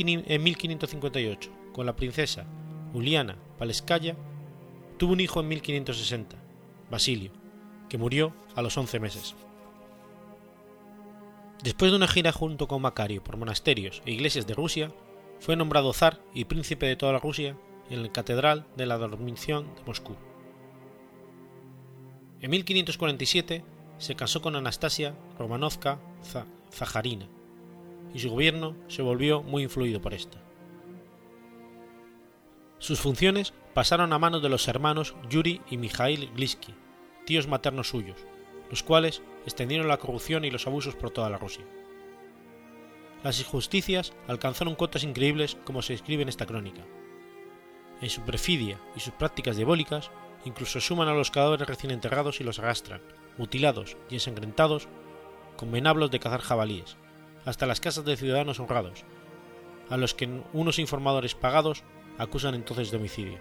1558 0.43 1.51
con 1.71 1.85
la 1.85 1.95
princesa 1.95 2.47
Juliana 2.93 3.37
Paleskaya, 3.59 4.15
tuvo 4.97 5.13
un 5.13 5.19
hijo 5.19 5.39
en 5.39 5.49
1560, 5.49 6.35
Basilio, 6.89 7.31
que 7.89 7.99
murió 7.99 8.33
a 8.55 8.63
los 8.63 8.75
11 8.75 8.99
meses. 8.99 9.35
Después 11.63 11.91
de 11.91 11.95
una 11.95 12.09
gira 12.09 12.33
junto 12.33 12.67
con 12.67 12.81
Macario 12.81 13.23
por 13.23 13.37
monasterios 13.37 14.01
e 14.05 14.11
iglesias 14.11 14.45
de 14.45 14.53
Rusia, 14.53 14.91
fue 15.39 15.55
nombrado 15.55 15.93
zar 15.93 16.19
y 16.33 16.43
príncipe 16.43 16.85
de 16.85 16.97
toda 16.97 17.13
la 17.13 17.19
Rusia 17.19 17.55
en 17.89 18.03
la 18.03 18.11
Catedral 18.11 18.67
de 18.75 18.85
la 18.85 18.97
Dormición 18.97 19.73
de 19.75 19.83
Moscú. 19.85 20.17
En 22.41 22.51
1547 22.51 23.63
se 23.97 24.15
casó 24.15 24.41
con 24.41 24.57
Anastasia 24.57 25.15
Romanovka 25.39 25.99
Zaharina 26.69 27.29
y 28.13 28.19
su 28.19 28.29
gobierno 28.29 28.75
se 28.89 29.01
volvió 29.01 29.41
muy 29.41 29.63
influido 29.63 30.01
por 30.01 30.13
esta. 30.13 30.39
Sus 32.77 32.99
funciones 32.99 33.53
pasaron 33.73 34.11
a 34.11 34.19
manos 34.19 34.43
de 34.43 34.49
los 34.49 34.67
hermanos 34.67 35.15
Yuri 35.29 35.61
y 35.69 35.77
Mikhail 35.77 36.29
Glisky, 36.35 36.75
tíos 37.25 37.47
maternos 37.47 37.87
suyos, 37.87 38.17
los 38.73 38.81
cuales 38.81 39.21
extendieron 39.45 39.87
la 39.87 39.97
corrupción 39.97 40.45
y 40.45 40.49
los 40.49 40.65
abusos 40.65 40.95
por 40.95 41.11
toda 41.11 41.29
la 41.29 41.37
Rusia. 41.37 41.63
Las 43.23 43.39
injusticias 43.39 44.13
alcanzaron 44.27 44.73
cotas 44.73 45.03
increíbles 45.03 45.57
como 45.63 45.83
se 45.83 45.93
escribe 45.93 46.23
en 46.23 46.29
esta 46.29 46.47
crónica. 46.47 46.81
En 48.01 48.09
su 48.09 48.21
perfidia 48.21 48.79
y 48.95 48.99
sus 48.99 49.13
prácticas 49.13 49.57
diabólicas, 49.57 50.09
incluso 50.43 50.81
suman 50.81 51.07
a 51.07 51.13
los 51.13 51.29
cadáveres 51.29 51.67
recién 51.67 51.91
enterrados 51.91 52.41
y 52.41 52.43
los 52.43 52.57
arrastran, 52.57 53.03
mutilados 53.37 53.95
y 54.09 54.15
ensangrentados, 54.15 54.87
con 55.55 55.71
venablos 55.71 56.09
de 56.09 56.19
cazar 56.19 56.41
jabalíes, 56.41 56.97
hasta 57.45 57.67
las 57.67 57.79
casas 57.79 58.05
de 58.05 58.17
ciudadanos 58.17 58.59
honrados, 58.59 59.03
a 59.91 59.97
los 59.97 60.15
que 60.15 60.41
unos 60.51 60.79
informadores 60.79 61.35
pagados 61.35 61.83
acusan 62.17 62.55
entonces 62.55 62.89
de 62.89 62.97
homicidio. 62.97 63.37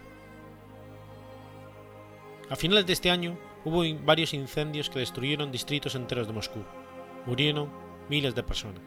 A 2.50 2.56
finales 2.56 2.84
de 2.84 2.92
este 2.92 3.10
año, 3.10 3.38
hubo 3.64 3.82
varios 4.04 4.34
incendios 4.34 4.90
que 4.90 4.98
destruyeron 4.98 5.52
distritos 5.52 5.94
enteros 5.94 6.26
de 6.26 6.32
Moscú. 6.32 6.64
Murieron 7.26 7.70
miles 8.08 8.34
de 8.34 8.42
personas. 8.42 8.82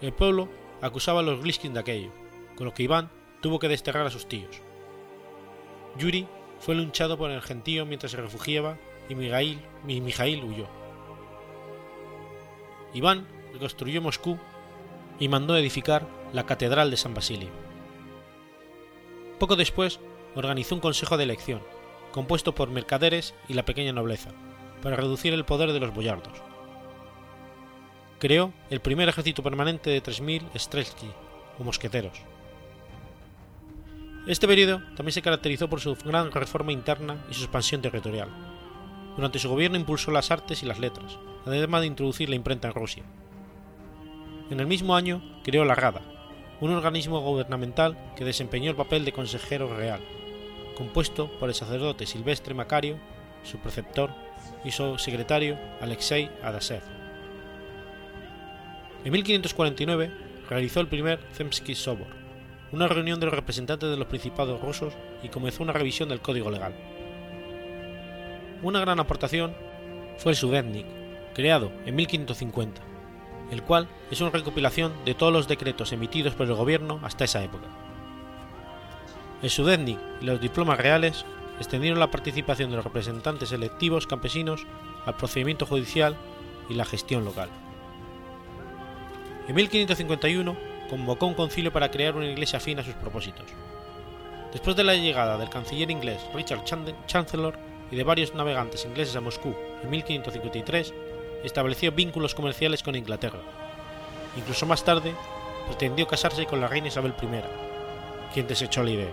El 0.00 0.12
pueblo 0.12 0.48
acusaba 0.80 1.20
a 1.20 1.22
los 1.22 1.40
Gliskin 1.40 1.72
de 1.72 1.80
aquello, 1.80 2.10
con 2.56 2.66
lo 2.66 2.74
que 2.74 2.82
Iván 2.82 3.10
tuvo 3.40 3.58
que 3.58 3.68
desterrar 3.68 4.06
a 4.06 4.10
sus 4.10 4.26
tíos. 4.26 4.60
Yuri 5.96 6.26
fue 6.58 6.74
luchado 6.74 7.16
por 7.16 7.30
el 7.30 7.42
gentío 7.42 7.86
mientras 7.86 8.12
se 8.12 8.18
refugiaba 8.18 8.78
y 9.08 9.14
Mijail, 9.14 10.44
huyó. 10.44 10.66
Iván 12.92 13.26
reconstruyó 13.52 14.00
Moscú 14.02 14.38
y 15.18 15.28
mandó 15.28 15.56
edificar 15.56 16.06
la 16.32 16.46
Catedral 16.46 16.90
de 16.90 16.96
San 16.96 17.14
Basilio. 17.14 17.50
Poco 19.38 19.56
después 19.56 20.00
organizó 20.34 20.74
un 20.74 20.80
consejo 20.80 21.16
de 21.16 21.24
elección, 21.24 21.60
compuesto 22.14 22.54
por 22.54 22.70
mercaderes 22.70 23.34
y 23.48 23.54
la 23.54 23.64
pequeña 23.64 23.92
nobleza, 23.92 24.30
para 24.82 24.94
reducir 24.94 25.34
el 25.34 25.44
poder 25.44 25.72
de 25.72 25.80
los 25.80 25.92
boyardos. 25.92 26.32
Creó 28.20 28.52
el 28.70 28.80
primer 28.80 29.08
ejército 29.08 29.42
permanente 29.42 29.90
de 29.90 30.00
3.000 30.00 30.56
streltsky, 30.56 31.10
o 31.58 31.64
mosqueteros. 31.64 32.16
Este 34.28 34.46
periodo 34.46 34.80
también 34.94 35.12
se 35.12 35.22
caracterizó 35.22 35.68
por 35.68 35.80
su 35.80 35.96
gran 35.96 36.30
reforma 36.30 36.70
interna 36.70 37.24
y 37.28 37.34
su 37.34 37.42
expansión 37.42 37.82
territorial. 37.82 38.28
Durante 39.16 39.40
su 39.40 39.48
gobierno 39.48 39.76
impulsó 39.76 40.12
las 40.12 40.30
artes 40.30 40.62
y 40.62 40.66
las 40.66 40.78
letras, 40.78 41.18
además 41.44 41.80
de 41.80 41.88
introducir 41.88 42.28
la 42.28 42.36
imprenta 42.36 42.68
en 42.68 42.74
Rusia. 42.74 43.02
En 44.50 44.60
el 44.60 44.68
mismo 44.68 44.94
año 44.94 45.40
creó 45.42 45.64
la 45.64 45.74
Rada, 45.74 46.02
un 46.60 46.70
organismo 46.70 47.20
gubernamental 47.22 48.12
que 48.14 48.24
desempeñó 48.24 48.70
el 48.70 48.76
papel 48.76 49.04
de 49.04 49.12
consejero 49.12 49.76
real, 49.76 50.00
compuesto 50.74 51.30
por 51.38 51.48
el 51.48 51.54
sacerdote 51.54 52.06
Silvestre 52.06 52.54
Macario, 52.54 52.98
su 53.42 53.58
preceptor, 53.58 54.10
y 54.64 54.70
su 54.70 54.98
secretario 54.98 55.58
Alexei 55.80 56.30
Adasev. 56.42 56.82
En 59.04 59.12
1549 59.12 60.10
realizó 60.48 60.80
el 60.80 60.88
primer 60.88 61.20
Zemsky 61.34 61.74
Sobor, 61.74 62.06
una 62.72 62.88
reunión 62.88 63.20
de 63.20 63.26
los 63.26 63.34
representantes 63.34 63.90
de 63.90 63.96
los 63.96 64.08
principados 64.08 64.60
rusos 64.60 64.94
y 65.22 65.28
comenzó 65.28 65.62
una 65.62 65.72
revisión 65.72 66.08
del 66.08 66.20
código 66.20 66.50
legal. 66.50 66.74
Una 68.62 68.80
gran 68.80 68.98
aportación 68.98 69.54
fue 70.16 70.32
el 70.32 70.36
Sudetnik, 70.36 70.86
creado 71.34 71.70
en 71.84 71.94
1550, 71.96 72.80
el 73.50 73.62
cual 73.62 73.88
es 74.10 74.20
una 74.22 74.30
recopilación 74.30 74.92
de 75.04 75.14
todos 75.14 75.32
los 75.32 75.48
decretos 75.48 75.92
emitidos 75.92 76.34
por 76.34 76.46
el 76.46 76.54
gobierno 76.54 77.00
hasta 77.02 77.24
esa 77.24 77.44
época. 77.44 77.83
El 79.42 79.50
Sudetnik 79.50 79.98
y 80.20 80.24
los 80.24 80.40
diplomas 80.40 80.78
reales 80.78 81.24
extendieron 81.58 82.00
la 82.00 82.10
participación 82.10 82.70
de 82.70 82.76
los 82.76 82.84
representantes 82.84 83.52
electivos 83.52 84.06
campesinos 84.06 84.66
al 85.06 85.16
procedimiento 85.16 85.66
judicial 85.66 86.16
y 86.68 86.74
la 86.74 86.84
gestión 86.84 87.24
local. 87.24 87.48
En 89.46 89.54
1551 89.54 90.56
convocó 90.88 91.26
un 91.26 91.34
concilio 91.34 91.72
para 91.72 91.90
crear 91.90 92.16
una 92.16 92.26
iglesia 92.26 92.58
afín 92.58 92.78
a 92.78 92.82
sus 92.82 92.94
propósitos. 92.94 93.46
Después 94.52 94.76
de 94.76 94.84
la 94.84 94.94
llegada 94.94 95.36
del 95.36 95.50
canciller 95.50 95.90
inglés 95.90 96.20
Richard 96.34 96.64
Chancellor 97.06 97.58
y 97.90 97.96
de 97.96 98.04
varios 98.04 98.34
navegantes 98.34 98.84
ingleses 98.84 99.16
a 99.16 99.20
Moscú 99.20 99.54
en 99.82 99.90
1553, 99.90 100.94
estableció 101.44 101.92
vínculos 101.92 102.34
comerciales 102.34 102.82
con 102.82 102.96
Inglaterra. 102.96 103.40
Incluso 104.36 104.66
más 104.66 104.84
tarde, 104.84 105.14
pretendió 105.66 106.06
casarse 106.06 106.46
con 106.46 106.60
la 106.60 106.68
reina 106.68 106.88
Isabel 106.88 107.14
I, 107.20 107.63
quien 108.34 108.48
desechó 108.48 108.82
la 108.82 108.90
idea. 108.90 109.12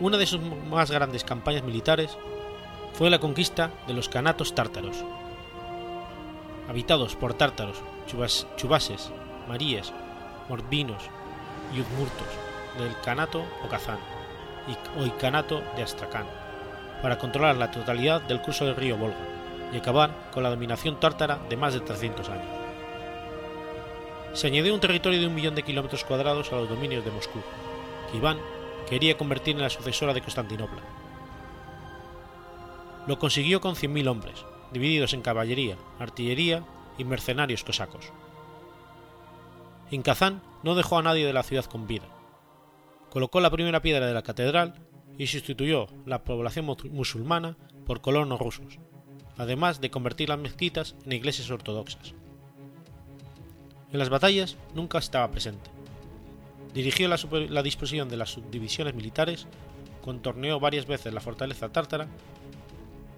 Una 0.00 0.16
de 0.16 0.26
sus 0.26 0.40
más 0.40 0.90
grandes 0.90 1.22
campañas 1.22 1.62
militares 1.62 2.16
fue 2.94 3.10
la 3.10 3.20
conquista 3.20 3.70
de 3.86 3.92
los 3.92 4.08
canatos 4.08 4.54
tártaros. 4.54 4.96
Habitados 6.68 7.14
por 7.14 7.34
tártaros, 7.34 7.76
chubases, 8.56 9.12
maríes, 9.46 9.92
morbinos 10.48 11.02
y 11.74 11.80
udmurtos 11.80 12.28
del 12.78 12.98
Kanato 13.04 13.40
o 13.40 13.68
y 14.68 15.00
Oikanato 15.00 15.62
de 15.76 15.82
Astrakán, 15.82 16.26
para 17.02 17.18
controlar 17.18 17.56
la 17.56 17.70
totalidad 17.70 18.22
del 18.22 18.40
curso 18.40 18.64
del 18.64 18.76
río 18.76 18.96
Volga 18.96 19.16
y 19.72 19.78
acabar 19.78 20.30
con 20.32 20.42
la 20.42 20.50
dominación 20.50 20.98
tártara 20.98 21.38
de 21.48 21.56
más 21.56 21.74
de 21.74 21.80
300 21.80 22.28
años. 22.28 22.59
Se 24.32 24.46
añadió 24.46 24.72
un 24.72 24.80
territorio 24.80 25.20
de 25.20 25.26
un 25.26 25.34
millón 25.34 25.54
de 25.54 25.62
kilómetros 25.62 26.04
cuadrados 26.04 26.52
a 26.52 26.56
los 26.56 26.68
dominios 26.68 27.04
de 27.04 27.10
Moscú, 27.10 27.40
que 28.10 28.18
Iván 28.18 28.38
quería 28.88 29.16
convertir 29.16 29.56
en 29.56 29.62
la 29.62 29.70
sucesora 29.70 30.14
de 30.14 30.20
Constantinopla. 30.20 30.82
Lo 33.06 33.18
consiguió 33.18 33.60
con 33.60 33.74
100.000 33.74 34.08
hombres, 34.08 34.44
divididos 34.72 35.14
en 35.14 35.22
caballería, 35.22 35.76
artillería 35.98 36.64
y 36.96 37.04
mercenarios 37.04 37.64
cosacos. 37.64 38.12
En 39.90 40.02
Kazán 40.02 40.42
no 40.62 40.76
dejó 40.76 40.98
a 40.98 41.02
nadie 41.02 41.26
de 41.26 41.32
la 41.32 41.42
ciudad 41.42 41.64
con 41.64 41.88
vida. 41.88 42.06
Colocó 43.10 43.40
la 43.40 43.50
primera 43.50 43.82
piedra 43.82 44.06
de 44.06 44.14
la 44.14 44.22
catedral 44.22 44.74
y 45.18 45.26
sustituyó 45.26 45.88
la 46.06 46.22
población 46.22 46.66
musulmana 46.92 47.56
por 47.84 48.00
colonos 48.00 48.38
rusos, 48.38 48.78
además 49.36 49.80
de 49.80 49.90
convertir 49.90 50.28
las 50.28 50.38
mezquitas 50.38 50.94
en 51.04 51.12
iglesias 51.12 51.50
ortodoxas. 51.50 52.14
En 53.92 53.98
las 53.98 54.08
batallas 54.08 54.56
nunca 54.74 54.98
estaba 54.98 55.30
presente. 55.30 55.70
Dirigió 56.74 57.08
la, 57.08 57.62
disposición 57.62 58.08
de 58.08 58.16
las 58.16 58.30
subdivisiones 58.30 58.94
militares, 58.94 59.48
contorneó 60.02 60.60
varias 60.60 60.86
veces 60.86 61.12
la 61.12 61.20
fortaleza 61.20 61.70
tártara 61.70 62.06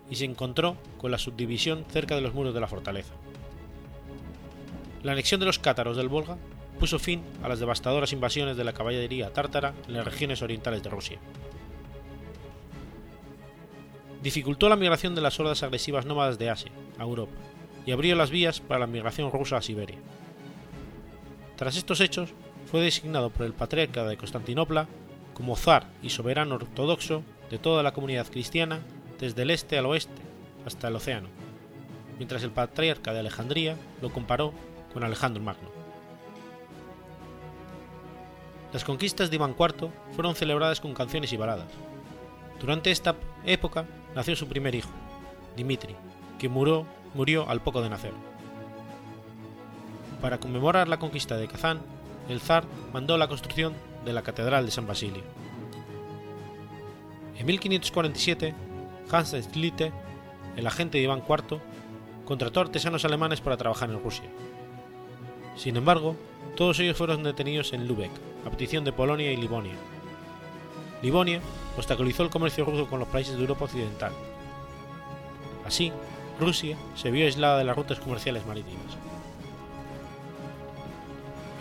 y 0.09 0.17
se 0.17 0.25
encontró 0.25 0.77
con 0.99 1.11
la 1.11 1.19
subdivisión 1.19 1.85
cerca 1.91 2.15
de 2.15 2.23
los 2.23 2.33
muros 2.33 2.55
de 2.55 2.61
la 2.61 2.69
fortaleza. 2.69 3.13
La 5.03 5.13
anexión 5.13 5.41
de 5.41 5.47
los 5.47 5.59
cátaros 5.59 5.97
del 5.97 6.09
Volga 6.09 6.39
puso 6.81 6.99
fin 6.99 7.23
a 7.43 7.49
las 7.49 7.61
devastadoras 7.61 8.13
invasiones 8.13 8.57
de 8.57 8.65
la 8.65 8.73
caballería 8.73 9.33
tártara 9.33 9.75
en 9.87 9.95
las 9.95 10.05
regiones 10.07 10.41
orientales 10.41 10.83
de 10.83 10.91
Rusia. 10.91 11.19
Dificultó 14.23 14.69
la 14.69 14.77
migración 14.77 15.15
de 15.15 15.21
las 15.21 15.39
hordas 15.39 15.63
agresivas 15.63 16.07
nómadas 16.07 16.39
de 16.39 16.49
Asia 16.49 16.73
a 16.99 17.03
Europa 17.03 17.33
y 17.85 17.91
abrió 17.91 18.17
las 18.17 18.31
vías 18.31 18.61
para 18.61 18.81
la 18.81 18.87
migración 18.87 19.31
rusa 19.31 19.59
a 19.59 19.63
Siberia. 19.63 19.99
Tras 21.63 21.77
estos 21.77 22.01
hechos, 22.01 22.31
fue 22.69 22.81
designado 22.81 23.31
por 23.31 23.47
el 23.47 23.53
patriarca 23.53 24.03
de 24.03 24.17
Constantinopla 24.17 24.89
como 25.33 25.55
zar 25.55 25.87
y 26.03 26.11
soberano 26.11 26.57
ortodoxo 26.57 27.23
de 27.51 27.59
toda 27.59 27.85
la 27.85 27.93
comunidad 27.93 28.27
cristiana 28.27 28.81
desde 29.21 29.43
el 29.43 29.51
este 29.53 29.79
al 29.79 29.87
oeste 29.87 30.21
hasta 30.67 30.89
el 30.89 30.97
océano, 30.97 31.29
mientras 32.19 32.43
el 32.43 32.51
patriarca 32.51 33.13
de 33.13 33.21
Alejandría 33.21 33.77
lo 34.01 34.13
comparó 34.13 34.53
con 34.93 35.05
Alejandro 35.05 35.41
Magno. 35.41 35.69
Las 38.73 38.83
conquistas 38.83 39.31
de 39.31 39.37
Iván 39.37 39.55
IV 39.57 39.89
fueron 40.17 40.35
celebradas 40.35 40.81
con 40.81 40.95
canciones 40.95 41.33
y 41.33 41.37
baladas. 41.37 41.71
Durante 42.61 42.91
esta 42.91 43.15
época 43.47 43.87
nació 44.17 44.35
su 44.35 44.49
primer 44.49 44.75
hijo, 44.75 44.91
Dimitri, 45.57 45.95
que 46.41 46.49
murió, 46.49 46.89
murió 47.15 47.49
al 47.49 47.63
poco 47.63 47.83
de 47.83 47.91
nacer. 47.91 48.32
Para 50.23 50.39
conmemorar 50.39 50.87
la 50.87 51.01
conquista 51.01 51.37
de 51.37 51.49
Kazán, 51.49 51.81
el 52.29 52.41
zar 52.41 52.65
mandó 52.93 53.19
la 53.19 53.27
construcción 53.27 53.75
de 54.05 54.13
la 54.13 54.23
Catedral 54.23 54.65
de 54.65 54.71
San 54.71 54.87
Basilio. 54.87 55.25
En 57.37 57.45
1547, 57.45 58.55
Hans 59.11 59.31
Schlitte, 59.33 59.93
el 60.57 60.67
agente 60.69 60.99
de 60.99 61.05
Iván 61.05 61.25
IV, 61.29 61.61
contrató 62.25 62.61
artesanos 62.61 63.05
alemanes 63.05 63.41
para 63.41 63.57
trabajar 63.57 63.91
en 63.91 64.01
Rusia. 64.01 64.31
Sin 65.57 65.77
embargo, 65.77 66.15
todos 66.57 66.79
ellos 66.79 66.97
fueron 66.97 67.25
detenidos 67.25 67.73
en 67.73 67.89
Lübeck, 67.89 68.13
a 68.47 68.51
petición 68.51 68.85
de 68.85 68.93
Polonia 68.93 69.33
y 69.33 69.37
Livonia. 69.37 69.75
Livonia 71.03 71.41
obstaculizó 71.77 72.23
el 72.23 72.31
comercio 72.31 72.65
ruso 72.65 72.87
con 72.87 73.01
los 73.01 73.09
países 73.09 73.35
de 73.35 73.41
Europa 73.41 73.65
Occidental. 73.65 74.13
Así, 75.67 75.91
Rusia 76.39 76.77
se 76.95 77.11
vio 77.11 77.25
aislada 77.25 77.59
de 77.59 77.65
las 77.65 77.77
rutas 77.77 77.99
comerciales 77.99 78.47
marítimas. 78.47 79.02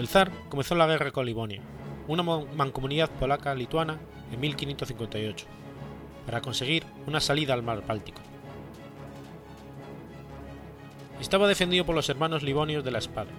El 0.01 0.07
zar 0.07 0.31
comenzó 0.49 0.73
la 0.73 0.87
guerra 0.87 1.11
con 1.11 1.27
Livonia, 1.27 1.61
una 2.07 2.23
mancomunidad 2.23 3.07
polaca-lituana, 3.19 3.99
en 4.31 4.39
1558, 4.39 5.45
para 6.25 6.41
conseguir 6.41 6.87
una 7.05 7.19
salida 7.19 7.53
al 7.53 7.61
mar 7.61 7.85
Báltico. 7.85 8.19
Estaba 11.19 11.47
defendido 11.47 11.85
por 11.85 11.93
los 11.93 12.09
hermanos 12.09 12.41
livonios 12.41 12.83
de 12.83 12.89
la 12.89 12.97
espada. 12.97 13.29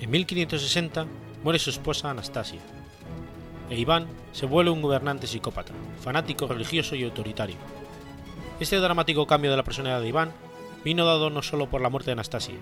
En 0.00 0.10
1560 0.10 1.04
muere 1.44 1.58
su 1.58 1.68
esposa 1.68 2.08
Anastasia, 2.08 2.60
e 3.68 3.78
Iván 3.78 4.06
se 4.32 4.46
vuelve 4.46 4.70
un 4.70 4.80
gobernante 4.80 5.26
psicópata, 5.26 5.74
fanático 6.00 6.46
religioso 6.46 6.96
y 6.96 7.04
autoritario. 7.04 7.56
Este 8.60 8.76
dramático 8.76 9.26
cambio 9.26 9.50
de 9.50 9.58
la 9.58 9.62
personalidad 9.62 10.00
de 10.00 10.08
Iván 10.08 10.32
vino 10.84 11.04
dado 11.04 11.28
no 11.28 11.42
solo 11.42 11.68
por 11.68 11.82
la 11.82 11.90
muerte 11.90 12.06
de 12.06 12.12
Anastasia, 12.12 12.54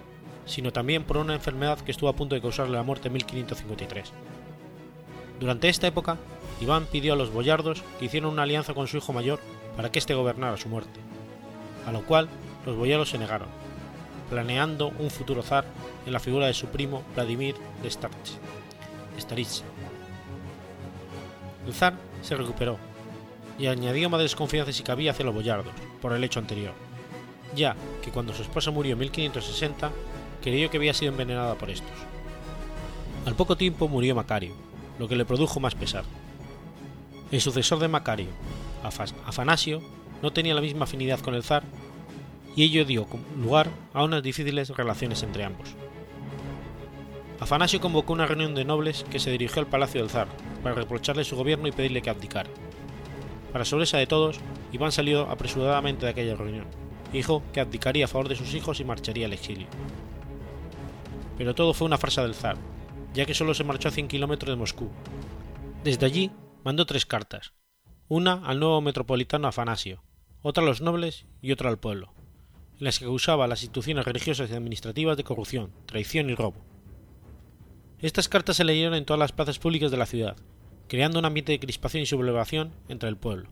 sino 0.46 0.72
también 0.72 1.04
por 1.04 1.18
una 1.18 1.34
enfermedad 1.34 1.78
que 1.80 1.90
estuvo 1.90 2.08
a 2.08 2.16
punto 2.16 2.34
de 2.34 2.40
causarle 2.40 2.76
la 2.76 2.82
muerte 2.82 3.08
en 3.08 3.14
1553. 3.14 4.12
Durante 5.38 5.68
esta 5.68 5.86
época, 5.86 6.16
Iván 6.60 6.86
pidió 6.86 7.12
a 7.12 7.16
los 7.16 7.30
boyardos 7.30 7.82
que 7.98 8.06
hicieran 8.06 8.30
una 8.30 8.44
alianza 8.44 8.72
con 8.72 8.86
su 8.86 8.96
hijo 8.96 9.12
mayor 9.12 9.40
para 9.76 9.90
que 9.90 9.98
éste 9.98 10.14
gobernara 10.14 10.56
su 10.56 10.68
muerte, 10.68 11.00
a 11.86 11.92
lo 11.92 12.02
cual 12.06 12.28
los 12.64 12.76
boyardos 12.76 13.10
se 13.10 13.18
negaron, 13.18 13.48
planeando 14.30 14.92
un 14.98 15.10
futuro 15.10 15.42
zar 15.42 15.66
en 16.06 16.12
la 16.12 16.20
figura 16.20 16.46
de 16.46 16.54
su 16.54 16.68
primo 16.68 17.02
Vladimir 17.14 17.54
de 17.82 17.90
Staritz. 17.90 19.62
El 21.66 21.74
zar 21.74 21.94
se 22.22 22.36
recuperó 22.36 22.78
y 23.58 23.66
añadió 23.66 24.08
más 24.08 24.20
desconfianza 24.20 24.72
si 24.72 24.82
cabía 24.82 25.10
hacia 25.10 25.24
los 25.24 25.34
boyardos, 25.34 25.72
por 26.00 26.12
el 26.12 26.24
hecho 26.24 26.38
anterior, 26.38 26.72
ya 27.54 27.76
que 28.02 28.10
cuando 28.10 28.32
su 28.32 28.42
esposa 28.42 28.70
murió 28.70 28.92
en 28.94 29.00
1560 29.00 29.90
creyó 30.40 30.70
que 30.70 30.76
había 30.76 30.94
sido 30.94 31.12
envenenada 31.12 31.54
por 31.54 31.70
estos. 31.70 31.90
Al 33.24 33.34
poco 33.34 33.56
tiempo 33.56 33.88
murió 33.88 34.14
Macario, 34.14 34.54
lo 34.98 35.08
que 35.08 35.16
le 35.16 35.24
produjo 35.24 35.60
más 35.60 35.74
pesar. 35.74 36.04
El 37.32 37.40
sucesor 37.40 37.78
de 37.80 37.88
Macario, 37.88 38.28
Afanasio, 39.26 39.82
no 40.22 40.32
tenía 40.32 40.54
la 40.54 40.60
misma 40.60 40.84
afinidad 40.84 41.20
con 41.20 41.34
el 41.34 41.42
zar 41.42 41.64
y 42.54 42.62
ello 42.62 42.84
dio 42.84 43.06
lugar 43.36 43.68
a 43.92 44.04
unas 44.04 44.22
difíciles 44.22 44.70
relaciones 44.70 45.22
entre 45.22 45.44
ambos. 45.44 45.68
Afanasio 47.38 47.80
convocó 47.80 48.14
una 48.14 48.26
reunión 48.26 48.54
de 48.54 48.64
nobles 48.64 49.04
que 49.10 49.18
se 49.18 49.30
dirigió 49.30 49.60
al 49.60 49.68
palacio 49.68 50.00
del 50.00 50.10
zar 50.10 50.28
para 50.62 50.74
reprocharle 50.74 51.24
su 51.24 51.36
gobierno 51.36 51.68
y 51.68 51.72
pedirle 51.72 52.00
que 52.00 52.10
abdicara. 52.10 52.48
Para 53.52 53.64
sorpresa 53.64 53.98
de 53.98 54.06
todos, 54.06 54.38
Iván 54.72 54.92
salió 54.92 55.28
apresuradamente 55.30 56.06
de 56.06 56.12
aquella 56.12 56.34
reunión. 56.34 56.66
Dijo 57.12 57.42
que 57.52 57.60
abdicaría 57.60 58.06
a 58.06 58.08
favor 58.08 58.28
de 58.28 58.36
sus 58.36 58.54
hijos 58.54 58.80
y 58.80 58.84
marcharía 58.84 59.26
al 59.26 59.32
exilio. 59.32 59.66
Pero 61.36 61.54
todo 61.54 61.74
fue 61.74 61.86
una 61.86 61.98
farsa 61.98 62.22
del 62.22 62.34
zar, 62.34 62.56
ya 63.14 63.26
que 63.26 63.34
solo 63.34 63.54
se 63.54 63.64
marchó 63.64 63.88
a 63.88 63.92
100 63.92 64.08
kilómetros 64.08 64.50
de 64.50 64.56
Moscú, 64.56 64.90
Desde 65.84 66.06
allí 66.06 66.30
mandó 66.64 66.86
tres 66.86 67.06
cartas, 67.06 67.52
una 68.08 68.44
al 68.44 68.60
nuevo 68.60 68.80
metropolitano 68.80 69.48
Afanasio, 69.48 70.02
otra 70.42 70.62
a 70.62 70.66
los 70.66 70.80
nobles 70.80 71.26
y 71.42 71.52
otra 71.52 71.70
al 71.70 71.78
pueblo, 71.78 72.12
en 72.78 72.84
las 72.84 72.98
que 72.98 73.04
acusaba 73.04 73.44
a 73.44 73.48
las 73.48 73.62
instituciones 73.62 74.04
religiosas 74.04 74.50
y 74.50 74.54
administrativas 74.54 75.16
de 75.16 75.24
corrupción, 75.24 75.72
traición 75.86 76.30
y 76.30 76.34
robo. 76.34 76.64
Estas 78.00 78.28
cartas 78.28 78.56
se 78.56 78.64
leyeron 78.64 78.94
en 78.94 79.04
todas 79.04 79.18
las 79.18 79.32
plazas 79.32 79.58
públicas 79.58 79.90
de 79.90 79.96
la 79.96 80.06
ciudad, 80.06 80.36
creando 80.88 81.18
un 81.18 81.24
ambiente 81.24 81.52
de 81.52 81.60
crispación 81.60 82.02
y 82.02 82.06
sublevación 82.06 82.72
entre 82.88 83.08
el 83.08 83.16
pueblo. 83.16 83.48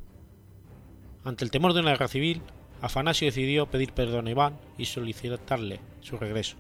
Ante 1.25 1.45
el 1.45 1.51
temor 1.51 1.73
de 1.73 1.81
una 1.81 1.91
guerra 1.93 2.09
civil, 2.09 2.43
Afanasio 2.83 3.27
decidió 3.27 3.67
pedir 3.67 3.93
perdón 3.93 4.27
a 4.27 4.31
Iván 4.31 4.59
y 4.77 4.85
solicitarle 4.85 5.81
su 6.03 6.19
regreso, 6.19 6.57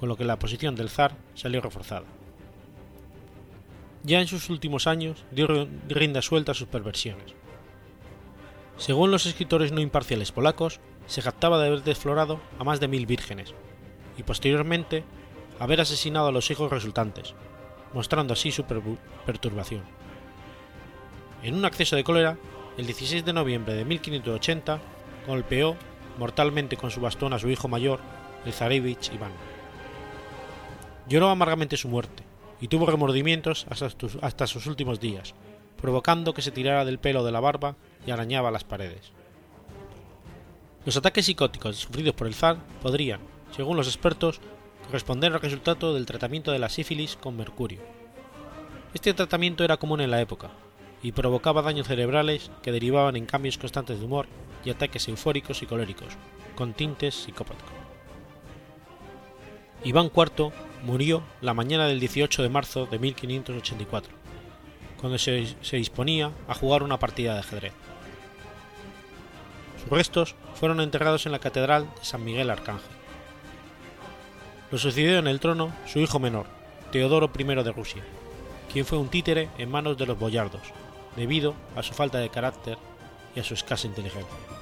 con 0.00 0.08
lo 0.08 0.16
que 0.16 0.24
la 0.24 0.38
posición 0.38 0.74
del 0.74 0.88
zar 0.88 1.14
salió 1.34 1.60
reforzada. 1.60 2.06
Ya 4.02 4.18
en 4.22 4.26
sus 4.26 4.48
últimos 4.48 4.86
años 4.86 5.26
dio 5.30 5.68
rienda 5.88 6.22
suelta 6.22 6.52
a 6.52 6.54
sus 6.54 6.68
perversiones. 6.68 7.34
Según 8.78 9.10
los 9.10 9.26
escritores 9.26 9.72
no 9.72 9.82
imparciales 9.82 10.32
polacos, 10.32 10.80
se 11.06 11.20
jactaba 11.20 11.58
de 11.58 11.66
haber 11.66 11.82
desflorado 11.82 12.40
a 12.58 12.64
más 12.64 12.80
de 12.80 12.88
mil 12.88 13.04
vírgenes, 13.04 13.52
y 14.16 14.22
posteriormente 14.22 15.04
haber 15.58 15.82
asesinado 15.82 16.28
a 16.28 16.32
los 16.32 16.50
hijos 16.50 16.72
resultantes, 16.72 17.34
mostrando 17.92 18.32
así 18.32 18.52
su 18.52 18.64
perturbación. 19.26 19.82
En 21.42 21.56
un 21.56 21.66
acceso 21.66 21.94
de 21.94 22.04
cólera, 22.04 22.38
el 22.78 22.86
16 22.86 23.22
de 23.22 23.34
noviembre 23.34 23.74
de 23.74 23.84
1580 23.84 24.80
golpeó 25.26 25.76
mortalmente 26.18 26.78
con 26.78 26.90
su 26.90 27.02
bastón 27.02 27.34
a 27.34 27.38
su 27.38 27.50
hijo 27.50 27.68
mayor, 27.68 28.00
el 28.46 28.54
zarevich 28.54 29.12
Iván. 29.12 29.59
Lloró 31.10 31.28
amargamente 31.28 31.76
su 31.76 31.88
muerte 31.88 32.22
y 32.60 32.68
tuvo 32.68 32.86
remordimientos 32.86 33.66
hasta, 33.68 34.46
sus 34.46 34.66
últimos 34.66 35.00
días, 35.00 35.34
provocando 35.76 36.32
que 36.32 36.40
se 36.40 36.52
tirara 36.52 36.84
del 36.84 37.00
pelo 37.00 37.24
de 37.24 37.32
la 37.32 37.40
barba 37.40 37.74
y 38.06 38.12
arañaba 38.12 38.52
las 38.52 38.62
paredes. 38.62 39.10
Los 40.86 40.96
ataques 40.96 41.26
psicóticos 41.26 41.76
sufridos 41.76 42.14
por 42.14 42.28
el 42.28 42.34
zar 42.34 42.58
podrían, 42.80 43.20
según 43.50 43.76
los 43.76 43.88
expertos, 43.88 44.40
corresponder 44.86 45.32
al 45.32 45.40
resultado 45.40 45.94
del 45.94 46.06
tratamiento 46.06 46.52
de 46.52 46.60
la 46.60 46.68
sífilis 46.68 47.16
con 47.16 47.36
mercurio. 47.36 47.80
Este 48.94 49.12
tratamiento 49.12 49.64
era 49.64 49.78
común 49.78 50.00
en 50.00 50.12
la 50.12 50.20
época 50.20 50.50
y 51.02 51.10
provocaba 51.10 51.62
daños 51.62 51.88
cerebrales 51.88 52.52
que 52.62 52.70
derivaban 52.70 53.16
en 53.16 53.26
cambios 53.26 53.58
constantes 53.58 53.98
de 53.98 54.06
humor 54.06 54.26
y 54.64 54.70
ataques 54.70 55.08
eufóricos 55.08 55.60
y 55.60 55.66
coléricos, 55.66 56.16
con 56.54 56.72
tintes 56.72 57.16
psicópatos. 57.16 57.68
Iván 59.82 60.12
IV 60.14 60.52
murió 60.82 61.22
la 61.40 61.54
mañana 61.54 61.86
del 61.86 62.00
18 62.00 62.42
de 62.42 62.48
marzo 62.48 62.86
de 62.86 62.98
1584, 62.98 64.12
cuando 65.00 65.18
se, 65.18 65.56
disponía 65.72 66.32
a 66.48 66.54
jugar 66.54 66.82
una 66.82 66.98
partida 66.98 67.34
de 67.34 67.40
ajedrez. 67.40 67.72
Sus 69.82 69.90
restos 69.90 70.34
fueron 70.54 70.80
enterrados 70.80 71.26
en 71.26 71.32
la 71.32 71.38
Catedral 71.38 71.88
de 71.98 72.04
San 72.04 72.24
Miguel 72.24 72.50
Arcángel. 72.50 72.90
Lo 74.70 74.78
sucedió 74.78 75.18
en 75.18 75.26
el 75.26 75.40
trono 75.40 75.72
su 75.86 76.00
hijo 76.00 76.18
menor, 76.18 76.46
Teodoro 76.92 77.30
I 77.36 77.44
de 77.44 77.72
Rusia, 77.72 78.04
quien 78.72 78.84
fue 78.84 78.98
un 78.98 79.08
títere 79.08 79.48
en 79.58 79.70
manos 79.70 79.98
de 79.98 80.06
los 80.06 80.18
boyardos, 80.18 80.62
debido 81.16 81.54
a 81.76 81.82
su 81.82 81.92
falta 81.94 82.18
de 82.18 82.28
carácter 82.28 82.78
y 83.34 83.40
a 83.40 83.44
su 83.44 83.54
escasa 83.54 83.86
inteligencia. 83.86 84.59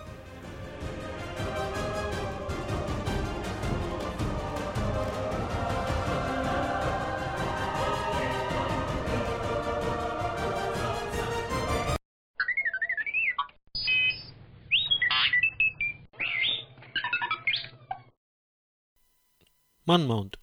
Monmouth, 19.88 20.34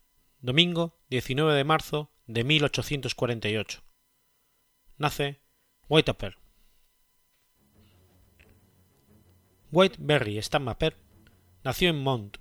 domingo 0.41 0.97
19 1.11 1.53
de 1.53 1.63
marzo 1.63 2.09
de 2.25 2.43
1848. 2.43 3.83
Nace 4.97 5.39
Whitaker. 5.87 6.39
Whiteberry 9.71 10.41
Stammaper 10.41 10.97
nació 11.63 11.89
en 11.91 12.01
Mount, 12.01 12.37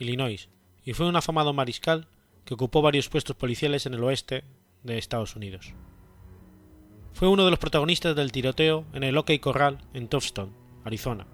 Illinois, 0.00 0.48
y 0.84 0.94
fue 0.94 1.06
un 1.06 1.14
afamado 1.14 1.52
mariscal 1.52 2.08
que 2.44 2.54
ocupó 2.54 2.82
varios 2.82 3.08
puestos 3.08 3.36
policiales 3.36 3.86
en 3.86 3.94
el 3.94 4.02
oeste 4.02 4.42
de 4.82 4.98
Estados 4.98 5.36
Unidos. 5.36 5.74
Fue 7.12 7.28
uno 7.28 7.44
de 7.44 7.50
los 7.50 7.60
protagonistas 7.60 8.16
del 8.16 8.32
tiroteo 8.32 8.84
en 8.94 9.04
el 9.04 9.16
OK 9.16 9.30
Corral 9.40 9.78
en 9.94 10.08
Tucson, 10.08 10.52
Arizona, 10.84 11.28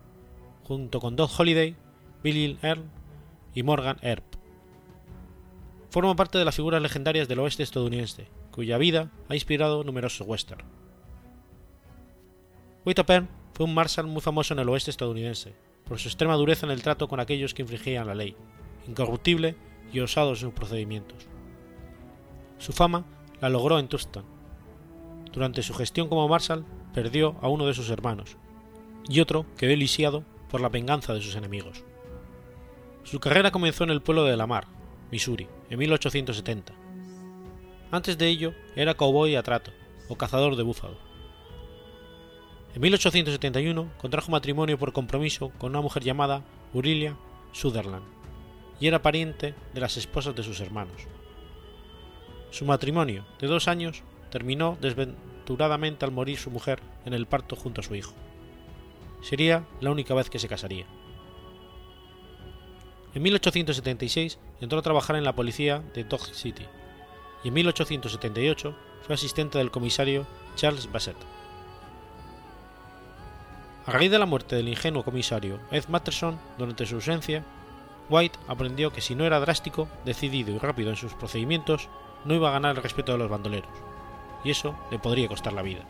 junto 0.64 1.00
con 1.00 1.16
Doug 1.16 1.30
Holliday, 1.34 1.76
Billy 2.22 2.58
Earl 2.60 2.84
y 3.54 3.62
Morgan 3.62 3.96
Earp 4.02 4.33
forma 5.94 6.16
parte 6.16 6.38
de 6.38 6.44
las 6.44 6.56
figuras 6.56 6.82
legendarias 6.82 7.28
del 7.28 7.38
oeste 7.38 7.62
estadounidense, 7.62 8.26
cuya 8.50 8.78
vida 8.78 9.12
ha 9.28 9.34
inspirado 9.36 9.84
numerosos 9.84 10.26
westerns. 10.26 10.64
Whitaker 12.84 13.28
fue 13.52 13.66
un 13.66 13.74
marshal 13.74 14.08
muy 14.08 14.20
famoso 14.20 14.54
en 14.54 14.58
el 14.58 14.68
oeste 14.70 14.90
estadounidense, 14.90 15.54
por 15.84 16.00
su 16.00 16.08
extrema 16.08 16.34
dureza 16.34 16.66
en 16.66 16.72
el 16.72 16.82
trato 16.82 17.06
con 17.06 17.20
aquellos 17.20 17.54
que 17.54 17.62
infringían 17.62 18.08
la 18.08 18.16
ley, 18.16 18.34
incorruptible 18.88 19.54
y 19.92 20.00
osado 20.00 20.30
en 20.30 20.36
sus 20.36 20.52
procedimientos. 20.52 21.28
Su 22.58 22.72
fama 22.72 23.04
la 23.40 23.48
logró 23.48 23.78
en 23.78 23.86
Tucson. 23.86 24.24
Durante 25.32 25.62
su 25.62 25.74
gestión 25.74 26.08
como 26.08 26.26
marshal 26.26 26.64
perdió 26.92 27.36
a 27.40 27.46
uno 27.46 27.66
de 27.66 27.74
sus 27.74 27.88
hermanos, 27.88 28.36
y 29.08 29.20
otro 29.20 29.46
quedó 29.56 29.76
lisiado 29.76 30.24
por 30.50 30.60
la 30.60 30.70
venganza 30.70 31.14
de 31.14 31.20
sus 31.20 31.36
enemigos. 31.36 31.84
Su 33.04 33.20
carrera 33.20 33.52
comenzó 33.52 33.84
en 33.84 33.90
el 33.90 34.02
pueblo 34.02 34.24
de 34.24 34.36
Lamar, 34.36 34.73
Missouri, 35.10 35.48
en 35.70 35.78
1870. 35.78 36.72
Antes 37.90 38.18
de 38.18 38.28
ello 38.28 38.54
era 38.74 38.94
cowboy 38.94 39.36
a 39.36 39.42
trato, 39.42 39.72
o 40.08 40.16
cazador 40.16 40.56
de 40.56 40.62
búfalo. 40.62 40.96
En 42.74 42.82
1871 42.82 43.92
contrajo 43.98 44.32
matrimonio 44.32 44.78
por 44.78 44.92
compromiso 44.92 45.50
con 45.58 45.70
una 45.70 45.80
mujer 45.80 46.02
llamada 46.02 46.42
Urilia 46.72 47.16
Sutherland, 47.52 48.04
y 48.80 48.88
era 48.88 49.02
pariente 49.02 49.54
de 49.72 49.80
las 49.80 49.96
esposas 49.96 50.34
de 50.34 50.42
sus 50.42 50.60
hermanos. 50.60 51.06
Su 52.50 52.64
matrimonio, 52.64 53.24
de 53.40 53.46
dos 53.46 53.68
años, 53.68 54.02
terminó 54.30 54.76
desventuradamente 54.80 56.04
al 56.04 56.10
morir 56.10 56.38
su 56.38 56.50
mujer 56.50 56.80
en 57.04 57.14
el 57.14 57.26
parto 57.26 57.54
junto 57.54 57.80
a 57.80 57.84
su 57.84 57.94
hijo. 57.94 58.14
Sería 59.22 59.64
la 59.80 59.90
única 59.90 60.14
vez 60.14 60.28
que 60.28 60.38
se 60.38 60.48
casaría. 60.48 60.86
En 63.14 63.22
1876 63.22 64.38
entró 64.60 64.78
a 64.78 64.82
trabajar 64.82 65.14
en 65.14 65.24
la 65.24 65.36
policía 65.36 65.82
de 65.94 66.02
Dodge 66.02 66.34
City 66.34 66.66
y 67.44 67.48
en 67.48 67.54
1878 67.54 68.76
fue 69.02 69.14
asistente 69.14 69.58
del 69.58 69.70
comisario 69.70 70.26
Charles 70.56 70.90
Bassett. 70.90 71.16
A 73.86 73.92
raíz 73.92 74.10
de 74.10 74.18
la 74.18 74.26
muerte 74.26 74.56
del 74.56 74.68
ingenuo 74.68 75.04
comisario 75.04 75.60
Ed 75.70 75.84
Matterson 75.88 76.40
durante 76.58 76.86
su 76.86 76.96
ausencia, 76.96 77.44
White 78.10 78.38
aprendió 78.48 78.92
que 78.92 79.00
si 79.00 79.14
no 79.14 79.24
era 79.24 79.40
drástico, 79.40 79.88
decidido 80.04 80.52
y 80.52 80.58
rápido 80.58 80.90
en 80.90 80.96
sus 80.96 81.14
procedimientos, 81.14 81.88
no 82.24 82.34
iba 82.34 82.48
a 82.48 82.52
ganar 82.52 82.76
el 82.76 82.82
respeto 82.82 83.12
de 83.12 83.18
los 83.18 83.30
bandoleros, 83.30 83.70
y 84.42 84.50
eso 84.50 84.74
le 84.90 84.98
podría 84.98 85.28
costar 85.28 85.52
la 85.52 85.62
vida. 85.62 85.84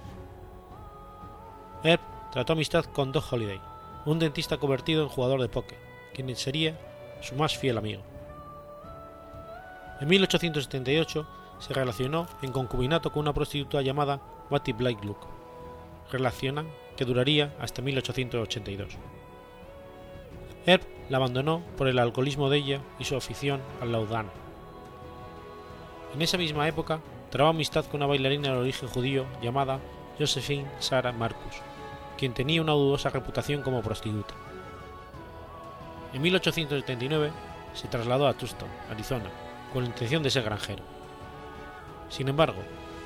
Ed 1.84 2.00
trató 2.32 2.52
amistad 2.52 2.84
con 2.84 3.12
Doug 3.12 3.24
Holliday, 3.30 3.60
un 4.06 4.18
dentista 4.18 4.58
convertido 4.58 5.04
en 5.04 5.08
jugador 5.08 5.40
de 5.40 5.48
póker, 5.48 5.78
quien 6.14 6.34
sería 6.36 6.76
su 7.24 7.34
más 7.34 7.56
fiel 7.56 7.78
amigo. 7.78 8.02
En 10.00 10.08
1878 10.08 11.26
se 11.58 11.72
relacionó 11.72 12.26
en 12.42 12.52
concubinato 12.52 13.10
con 13.10 13.22
una 13.22 13.32
prostituta 13.32 13.80
llamada 13.80 14.20
Watty 14.50 14.72
Blakelock, 14.72 15.26
relación 16.12 16.68
que 16.96 17.04
duraría 17.04 17.54
hasta 17.58 17.80
1882. 17.80 18.96
Herb 20.66 20.82
la 21.08 21.18
abandonó 21.18 21.62
por 21.76 21.88
el 21.88 21.98
alcoholismo 21.98 22.50
de 22.50 22.58
ella 22.58 22.80
y 22.98 23.04
su 23.04 23.16
afición 23.16 23.60
al 23.80 23.92
laudano. 23.92 24.30
En 26.14 26.22
esa 26.22 26.38
misma 26.38 26.68
época 26.68 27.00
trabó 27.30 27.50
amistad 27.50 27.84
con 27.86 27.96
una 27.96 28.06
bailarina 28.06 28.52
de 28.52 28.58
origen 28.58 28.88
judío 28.88 29.26
llamada 29.42 29.80
Josephine 30.18 30.70
Sarah 30.78 31.12
Marcus, 31.12 31.56
quien 32.16 32.34
tenía 32.34 32.62
una 32.62 32.72
dudosa 32.72 33.10
reputación 33.10 33.62
como 33.62 33.82
prostituta. 33.82 34.33
En 36.14 36.22
1879 36.22 37.32
se 37.74 37.88
trasladó 37.88 38.28
a 38.28 38.34
Tucson, 38.34 38.68
Arizona, 38.88 39.28
con 39.72 39.82
la 39.82 39.90
intención 39.90 40.22
de 40.22 40.30
ser 40.30 40.44
granjero. 40.44 40.84
Sin 42.08 42.28
embargo, 42.28 42.62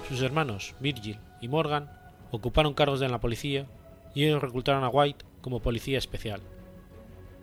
sus 0.06 0.20
hermanos 0.20 0.74
Virgil 0.78 1.18
y 1.40 1.48
Morgan 1.48 1.90
ocuparon 2.30 2.74
cargos 2.74 3.00
en 3.00 3.10
la 3.10 3.20
policía 3.20 3.66
y 4.14 4.24
ellos 4.24 4.42
reclutaron 4.42 4.84
a 4.84 4.90
White 4.90 5.24
como 5.40 5.62
policía 5.62 5.96
especial. 5.96 6.42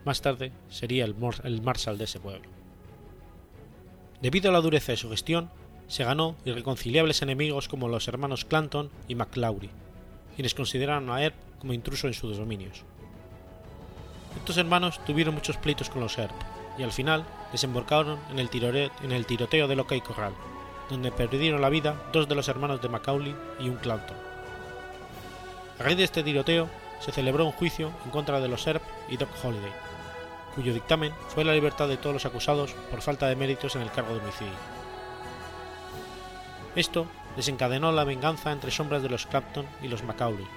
Más 0.06 0.22
tarde 0.22 0.52
sería 0.70 1.04
el, 1.04 1.16
el 1.44 1.62
marshal 1.64 1.98
de 1.98 2.04
ese 2.04 2.20
pueblo. 2.20 2.48
Debido 4.22 4.52
a 4.52 4.54
la 4.54 4.62
dureza 4.62 4.92
de 4.92 4.98
su 4.98 5.10
gestión, 5.10 5.50
se 5.88 6.04
ganó 6.04 6.36
irreconciliables 6.46 7.24
enemigos 7.24 7.68
como 7.68 7.88
los 7.88 8.08
hermanos 8.08 8.46
Clanton 8.46 8.92
y 9.08 9.16
McLaury, 9.16 9.72
quienes 10.36 10.54
consideraron 10.54 11.10
a 11.10 11.24
Earp 11.24 11.36
como 11.58 11.74
intruso 11.74 12.06
en 12.06 12.14
sus 12.14 12.38
dominios. 12.38 12.86
Estos 14.38 14.58
hermanos 14.58 15.00
tuvieron 15.06 15.34
muchos 15.34 15.58
pleitos 15.58 15.90
con 15.90 16.02
los 16.02 16.18
Earp 16.18 16.34
y 16.78 16.84
al 16.84 16.92
final 16.92 17.26
desembarcaron 17.52 18.20
en 18.30 18.40
el, 18.40 19.26
tiroteo 19.26 19.68
de 19.68 19.76
Loca 19.76 19.96
y 19.96 20.02
Corral, 20.02 20.34
donde 20.90 21.12
perdieron 21.12 21.62
la 21.62 21.70
vida 21.70 21.96
dos 22.12 22.28
de 22.28 22.36
los 22.36 22.48
hermanos 22.48 22.82
de 22.82 22.90
Macaulay 22.90 23.36
y 23.60 23.70
un 23.70 23.78
Clanton. 23.78 24.18
A 25.80 25.84
raíz 25.84 25.98
de 25.98 26.04
este 26.04 26.24
tiroteo 26.24 26.70
se 27.00 27.12
celebró 27.12 27.46
un 27.46 27.54
juicio 27.54 27.92
en 28.04 28.12
contra 28.12 28.40
de 28.40 28.48
los 28.48 28.66
Earp 28.68 28.84
y 29.10 29.18
Doc 29.18 29.30
Holliday, 29.44 29.72
cuyo 30.54 30.74
dictamen 30.74 31.14
fue 31.30 31.44
la 31.44 31.54
libertad 31.54 31.88
de 31.88 31.98
todos 31.98 32.14
los 32.14 32.26
acusados 32.26 32.74
por 32.92 33.02
falta 33.02 33.28
de 33.28 33.36
méritos 33.36 33.76
en 33.76 33.82
el 33.82 33.92
cargo 33.92 34.14
de 34.14 34.20
homicidio. 34.20 34.54
Esto 36.76 37.08
desencadenó 37.38 37.92
la 37.94 38.04
venganza 38.04 38.52
entre 38.52 38.72
sombras 38.72 39.02
de 39.02 39.10
los 39.10 39.26
Clapton 39.26 39.66
y 39.82 39.88
los 39.88 40.04
Macaulay, 40.04 40.48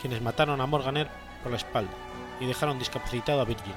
quienes 0.00 0.20
mataron 0.20 0.60
a 0.60 0.66
Morgan 0.66 0.96
Earp 0.96 1.10
por 1.42 1.52
la 1.52 1.58
espalda 1.58 2.03
y 2.40 2.46
dejaron 2.46 2.78
discapacitado 2.78 3.40
a 3.40 3.44
Virgil. 3.44 3.74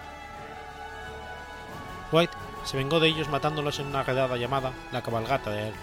White 2.11 2.33
se 2.63 2.77
vengó 2.77 2.99
de 2.99 3.09
ellos 3.09 3.29
matándolos 3.29 3.79
en 3.79 3.87
una 3.87 4.03
redada 4.03 4.37
llamada 4.37 4.73
la 4.91 5.01
cabalgata 5.01 5.51
de 5.51 5.67
Earp. 5.67 5.75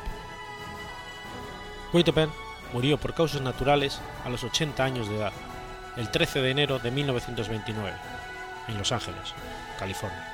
Whitepen 1.92 2.30
murió 2.72 2.98
por 2.98 3.14
causas 3.14 3.40
naturales 3.40 4.00
a 4.24 4.28
los 4.28 4.42
80 4.42 4.82
años 4.82 5.08
de 5.08 5.16
edad, 5.16 5.32
el 5.96 6.10
13 6.10 6.42
de 6.42 6.50
enero 6.50 6.78
de 6.78 6.90
1929, 6.90 7.92
en 8.68 8.78
Los 8.78 8.90
Ángeles, 8.90 9.32
California. 9.78 10.30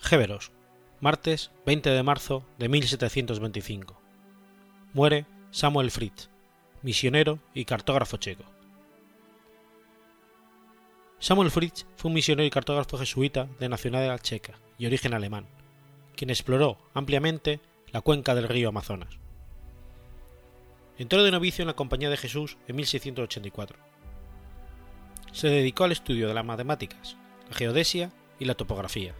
Géveros, 0.00 0.52
martes 1.00 1.50
20 1.66 1.90
de 1.90 2.02
marzo 2.02 2.42
de 2.58 2.68
1725. 2.68 4.00
Muere 4.94 5.26
Samuel 5.50 5.90
Fritz, 5.90 6.30
misionero 6.82 7.38
y 7.54 7.64
cartógrafo 7.64 8.16
checo. 8.16 8.44
Samuel 11.18 11.50
Fritz 11.50 11.86
fue 11.96 12.08
un 12.08 12.14
misionero 12.14 12.46
y 12.46 12.50
cartógrafo 12.50 12.98
jesuita 12.98 13.48
de 13.58 13.68
nacionalidad 13.68 14.20
checa 14.20 14.54
y 14.78 14.86
origen 14.86 15.14
alemán, 15.14 15.46
quien 16.14 16.30
exploró 16.30 16.78
ampliamente 16.94 17.60
la 17.92 18.00
cuenca 18.00 18.34
del 18.34 18.48
río 18.48 18.68
Amazonas. 18.68 19.18
Entró 20.98 21.22
de 21.22 21.30
novicio 21.30 21.62
en 21.62 21.68
la 21.68 21.76
Compañía 21.76 22.08
de 22.08 22.16
Jesús 22.16 22.56
en 22.68 22.76
1684. 22.76 23.78
Se 25.32 25.48
dedicó 25.48 25.84
al 25.84 25.92
estudio 25.92 26.28
de 26.28 26.34
las 26.34 26.44
matemáticas, 26.44 27.16
la 27.50 27.54
geodesia 27.54 28.12
y 28.38 28.46
la 28.46 28.54
topografía. 28.54 29.14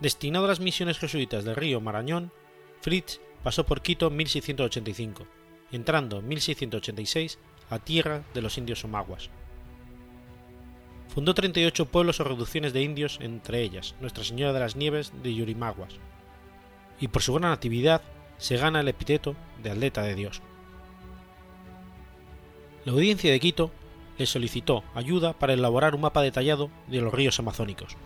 Destinado 0.00 0.46
a 0.46 0.48
las 0.48 0.60
misiones 0.60 0.98
jesuitas 0.98 1.44
del 1.44 1.56
río 1.56 1.80
Marañón, 1.82 2.32
Fritz 2.80 3.20
pasó 3.42 3.66
por 3.66 3.82
Quito 3.82 4.06
en 4.06 4.16
1685, 4.16 5.26
entrando 5.72 6.20
en 6.20 6.28
1686 6.28 7.38
a 7.68 7.78
tierra 7.78 8.22
de 8.32 8.40
los 8.40 8.56
indios 8.56 8.82
omaguas. 8.84 9.28
Fundó 11.08 11.34
38 11.34 11.86
pueblos 11.86 12.18
o 12.20 12.24
reducciones 12.24 12.72
de 12.72 12.82
indios, 12.82 13.18
entre 13.20 13.60
ellas 13.62 13.94
Nuestra 14.00 14.24
Señora 14.24 14.54
de 14.54 14.60
las 14.60 14.74
Nieves 14.74 15.12
de 15.22 15.34
Yurimaguas, 15.34 15.94
y 16.98 17.08
por 17.08 17.20
su 17.20 17.34
gran 17.34 17.52
actividad 17.52 18.00
se 18.38 18.56
gana 18.56 18.80
el 18.80 18.88
epíteto 18.88 19.36
de 19.62 19.70
atleta 19.70 20.02
de 20.02 20.14
Dios. 20.14 20.40
La 22.86 22.92
audiencia 22.92 23.30
de 23.30 23.40
Quito 23.40 23.70
le 24.16 24.24
solicitó 24.24 24.82
ayuda 24.94 25.34
para 25.34 25.52
elaborar 25.52 25.94
un 25.94 26.00
mapa 26.00 26.22
detallado 26.22 26.70
de 26.86 27.02
los 27.02 27.12
ríos 27.12 27.38
amazónicos. 27.38 27.96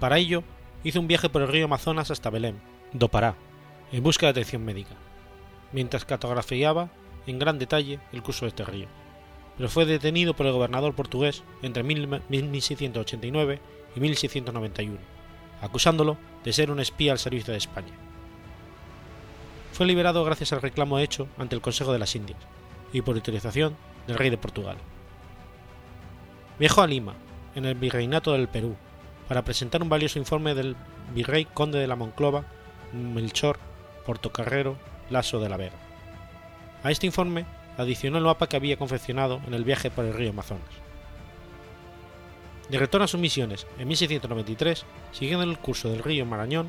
Para 0.00 0.18
ello, 0.18 0.42
hizo 0.84 1.00
un 1.00 1.08
viaje 1.08 1.28
por 1.28 1.42
el 1.42 1.48
río 1.48 1.66
Amazonas 1.66 2.10
hasta 2.10 2.30
Belém, 2.30 2.56
do 2.92 3.08
Pará, 3.08 3.34
en 3.92 4.02
busca 4.02 4.26
de 4.26 4.30
atención 4.30 4.64
médica, 4.64 4.94
mientras 5.72 6.04
cartografiaba 6.04 6.90
en 7.26 7.38
gran 7.38 7.58
detalle 7.58 8.00
el 8.12 8.22
curso 8.22 8.44
de 8.44 8.50
este 8.50 8.64
río, 8.64 8.88
pero 9.56 9.68
fue 9.68 9.84
detenido 9.84 10.34
por 10.34 10.46
el 10.46 10.52
gobernador 10.52 10.94
portugués 10.94 11.42
entre 11.62 11.82
1689 11.82 13.60
y 13.94 14.00
1691, 14.00 14.98
acusándolo 15.60 16.16
de 16.44 16.52
ser 16.52 16.70
un 16.70 16.80
espía 16.80 17.12
al 17.12 17.18
servicio 17.18 17.52
de 17.52 17.58
España. 17.58 17.92
Fue 19.72 19.86
liberado 19.86 20.24
gracias 20.24 20.52
al 20.52 20.62
reclamo 20.62 20.98
hecho 20.98 21.28
ante 21.38 21.54
el 21.54 21.60
Consejo 21.60 21.92
de 21.92 21.98
las 21.98 22.16
Indias 22.16 22.38
y 22.92 23.02
por 23.02 23.14
autorización 23.14 23.76
del 24.06 24.18
rey 24.18 24.30
de 24.30 24.38
Portugal. 24.38 24.76
Viajó 26.58 26.82
a 26.82 26.86
Lima, 26.86 27.14
en 27.54 27.64
el 27.64 27.74
virreinato 27.74 28.32
del 28.32 28.48
Perú, 28.48 28.76
para 29.30 29.44
presentar 29.44 29.80
un 29.80 29.88
valioso 29.88 30.18
informe 30.18 30.56
del 30.56 30.74
virrey 31.14 31.44
conde 31.44 31.78
de 31.78 31.86
la 31.86 31.94
Monclova, 31.94 32.42
Melchor 32.92 33.60
Portocarrero 34.04 34.76
Lasso 35.08 35.38
de 35.38 35.48
la 35.48 35.56
Vega. 35.56 35.76
A 36.82 36.90
este 36.90 37.06
informe 37.06 37.46
adicionó 37.78 38.18
el 38.18 38.24
mapa 38.24 38.48
que 38.48 38.56
había 38.56 38.76
confeccionado 38.76 39.40
en 39.46 39.54
el 39.54 39.62
viaje 39.62 39.88
por 39.88 40.04
el 40.04 40.14
río 40.14 40.30
Amazonas. 40.30 40.66
De 42.70 42.76
retorno 42.76 43.04
a 43.04 43.06
sus 43.06 43.20
misiones, 43.20 43.68
en 43.78 43.86
1693, 43.86 44.84
siguiendo 45.12 45.44
el 45.44 45.58
curso 45.58 45.90
del 45.90 46.02
río 46.02 46.26
Marañón, 46.26 46.68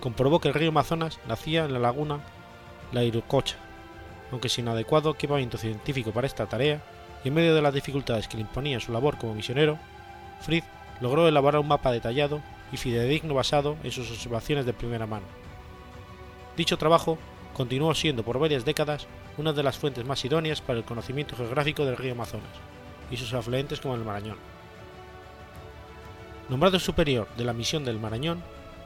comprobó 0.00 0.40
que 0.40 0.48
el 0.48 0.54
río 0.54 0.70
Amazonas 0.70 1.20
nacía 1.28 1.64
en 1.64 1.74
la 1.74 1.78
laguna 1.78 2.18
La 2.90 3.04
Irucocha, 3.04 3.54
aunque 4.32 4.48
sin 4.48 4.66
adecuado 4.66 5.12
equipamiento 5.12 5.58
científico 5.58 6.10
para 6.10 6.26
esta 6.26 6.46
tarea 6.46 6.82
y 7.22 7.28
en 7.28 7.34
medio 7.34 7.54
de 7.54 7.62
las 7.62 7.72
dificultades 7.72 8.26
que 8.26 8.36
le 8.36 8.42
imponía 8.42 8.80
su 8.80 8.90
labor 8.90 9.16
como 9.16 9.36
misionero, 9.36 9.78
Fritz 10.40 10.64
logró 11.00 11.26
elaborar 11.28 11.60
un 11.60 11.68
mapa 11.68 11.92
detallado 11.92 12.40
y 12.72 12.76
fidedigno 12.76 13.34
basado 13.34 13.76
en 13.82 13.90
sus 13.90 14.10
observaciones 14.10 14.66
de 14.66 14.72
primera 14.72 15.06
mano. 15.06 15.26
Dicho 16.56 16.76
trabajo 16.76 17.18
continuó 17.54 17.94
siendo 17.94 18.22
por 18.22 18.38
varias 18.38 18.64
décadas 18.64 19.06
una 19.36 19.52
de 19.52 19.62
las 19.62 19.78
fuentes 19.78 20.04
más 20.04 20.24
idóneas 20.24 20.60
para 20.60 20.78
el 20.78 20.84
conocimiento 20.84 21.36
geográfico 21.36 21.84
del 21.84 21.96
río 21.96 22.12
Amazonas 22.12 22.50
y 23.10 23.16
sus 23.16 23.32
afluentes 23.32 23.80
como 23.80 23.94
el 23.94 24.04
Marañón. 24.04 24.36
Nombrado 26.48 26.78
superior 26.78 27.28
de 27.36 27.44
la 27.44 27.52
misión 27.52 27.84
del 27.84 28.00
Marañón, 28.00 28.42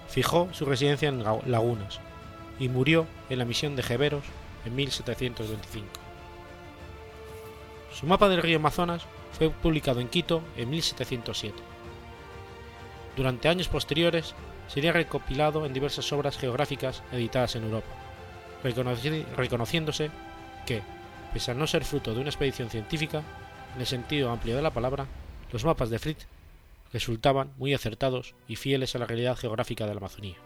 fijó 0.08 0.48
su 0.52 0.64
residencia 0.66 1.08
en 1.08 1.24
Lagunas 1.24 1.98
y 2.58 2.68
murió 2.68 3.06
en 3.30 3.38
la 3.38 3.44
misión 3.44 3.74
de 3.74 3.82
Jeveros 3.82 4.24
en 4.64 4.74
1725. 4.74 5.86
Su 7.92 8.06
mapa 8.06 8.28
del 8.28 8.42
río 8.42 8.58
Amazonas 8.58 9.02
fue 9.32 9.50
publicado 9.50 10.00
en 10.00 10.08
Quito 10.08 10.42
en 10.56 10.70
1707. 10.70 11.73
Durante 13.16 13.48
años 13.48 13.68
posteriores 13.68 14.34
sería 14.68 14.92
recopilado 14.92 15.66
en 15.66 15.72
diversas 15.72 16.12
obras 16.12 16.36
geográficas 16.36 17.02
editadas 17.12 17.54
en 17.56 17.64
Europa, 17.64 17.88
reconociéndose 19.36 20.10
que, 20.66 20.82
pese 21.32 21.50
a 21.50 21.54
no 21.54 21.66
ser 21.66 21.84
fruto 21.84 22.14
de 22.14 22.20
una 22.20 22.30
expedición 22.30 22.70
científica, 22.70 23.22
en 23.74 23.80
el 23.80 23.86
sentido 23.86 24.30
amplio 24.30 24.56
de 24.56 24.62
la 24.62 24.72
palabra, 24.72 25.06
los 25.52 25.64
mapas 25.64 25.90
de 25.90 25.98
Fritz 25.98 26.26
resultaban 26.92 27.52
muy 27.58 27.74
acertados 27.74 28.34
y 28.48 28.56
fieles 28.56 28.94
a 28.94 28.98
la 28.98 29.06
realidad 29.06 29.36
geográfica 29.36 29.86
de 29.86 29.94
la 29.94 29.98
Amazonía. 29.98 30.36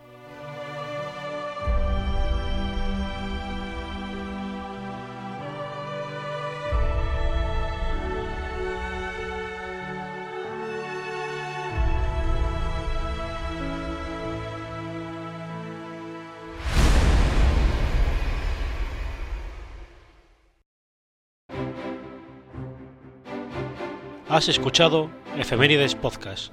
Has 24.39 24.49
escuchado 24.49 25.11
Efemérides 25.36 25.95
Podcast. 25.97 26.53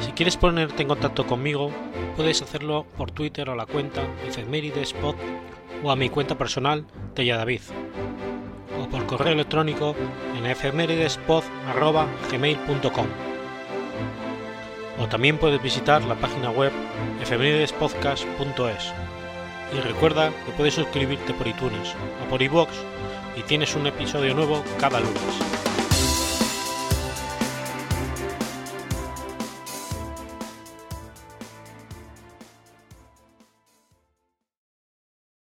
Si 0.00 0.12
quieres 0.12 0.38
ponerte 0.38 0.80
en 0.80 0.88
contacto 0.88 1.26
conmigo, 1.26 1.70
puedes 2.16 2.40
hacerlo 2.40 2.86
por 2.96 3.10
Twitter 3.10 3.50
o 3.50 3.54
la 3.54 3.66
cuenta 3.66 4.00
Efemeridespod 4.26 5.14
o 5.84 5.90
a 5.90 5.96
mi 5.96 6.08
cuenta 6.08 6.38
personal 6.38 6.86
Tella 7.12 7.36
David 7.36 7.60
o 8.80 8.88
por 8.88 9.04
correo 9.04 9.34
electrónico 9.34 9.94
en 10.38 10.46
efemeridespod.gmail.com 10.46 13.06
o 15.00 15.06
también 15.06 15.36
puedes 15.36 15.62
visitar 15.62 16.02
la 16.04 16.14
página 16.14 16.50
web 16.50 16.72
efemeridespodcast.es 17.20 18.94
y 19.76 19.80
recuerda 19.80 20.30
que 20.46 20.52
puedes 20.52 20.76
suscribirte 20.76 21.34
por 21.34 21.46
iTunes 21.46 21.94
o 22.24 22.28
por 22.30 22.40
iVoox 22.40 22.70
y 23.36 23.42
tienes 23.42 23.76
un 23.76 23.86
episodio 23.86 24.34
nuevo 24.34 24.64
cada 24.78 24.98
lunes. 24.98 25.59